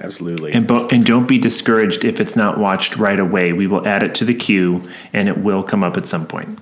[0.01, 0.53] Absolutely.
[0.53, 3.53] And, bo- and don't be discouraged if it's not watched right away.
[3.53, 6.59] We will add it to the queue, and it will come up at some point.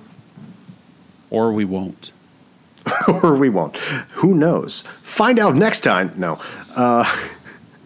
[1.29, 2.11] Or we won't.
[3.07, 3.77] or we won't.
[3.77, 4.81] Who knows?
[5.01, 6.13] Find out next time.
[6.15, 6.39] No.
[6.75, 7.05] Uh,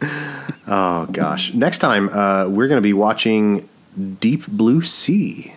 [0.68, 1.54] oh, gosh.
[1.54, 3.70] Next time, uh, we're going to be watching
[4.20, 5.54] Deep Blue Sea.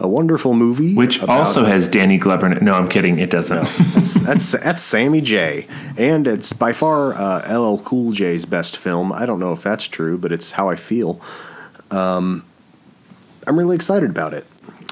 [0.00, 0.94] A wonderful movie.
[0.94, 2.62] Which also has Danny Glover in it.
[2.62, 3.18] No, I'm kidding.
[3.18, 3.64] It doesn't.
[3.94, 9.12] that's, that's that's Sammy J, and it's by far uh, LL Cool J's best film.
[9.12, 11.20] I don't know if that's true, but it's how I feel.
[11.92, 12.44] Um,
[13.46, 14.46] I'm really excited about it.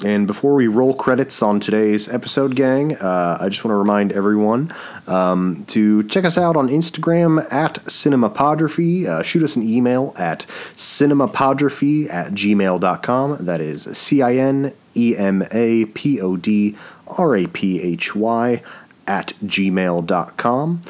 [0.04, 4.12] And before we roll credits on today's episode, gang, uh, I just want to remind
[4.12, 4.74] everyone
[5.06, 9.06] um, to check us out on Instagram at Cinemapodraphy.
[9.06, 10.44] Uh, shoot us an email at
[10.76, 13.44] cinemapodraphy at gmail.com.
[13.44, 16.76] That is C I N E M A P O D
[17.06, 18.62] R A P H Y
[19.06, 20.82] at gmail.com.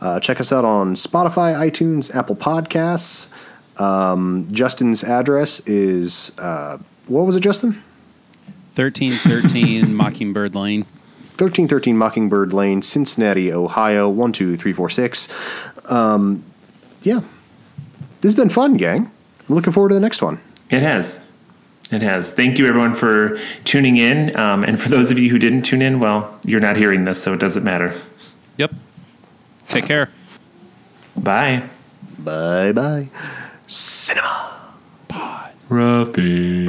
[0.00, 3.28] Uh, check us out on Spotify, iTunes, Apple Podcasts.
[3.80, 7.82] Um, Justin's address is, uh, what was it, Justin?
[8.74, 10.82] 1313 Mockingbird Lane.
[11.38, 15.28] 1313 Mockingbird Lane, Cincinnati, Ohio, 12346.
[15.86, 16.42] Um,
[17.02, 17.20] yeah.
[18.20, 19.10] This has been fun, gang.
[19.48, 20.40] I'm looking forward to the next one.
[20.70, 21.30] It has.
[21.90, 22.32] It has.
[22.32, 24.36] Thank you, everyone, for tuning in.
[24.36, 27.22] Um, and for those of you who didn't tune in, well, you're not hearing this,
[27.22, 27.94] so it doesn't matter.
[28.56, 28.72] Yep.
[29.68, 30.10] Take care.
[31.16, 31.62] Bye.
[32.18, 33.08] Bye bye.
[33.66, 34.52] Cinema.
[35.68, 36.66] Ruffy.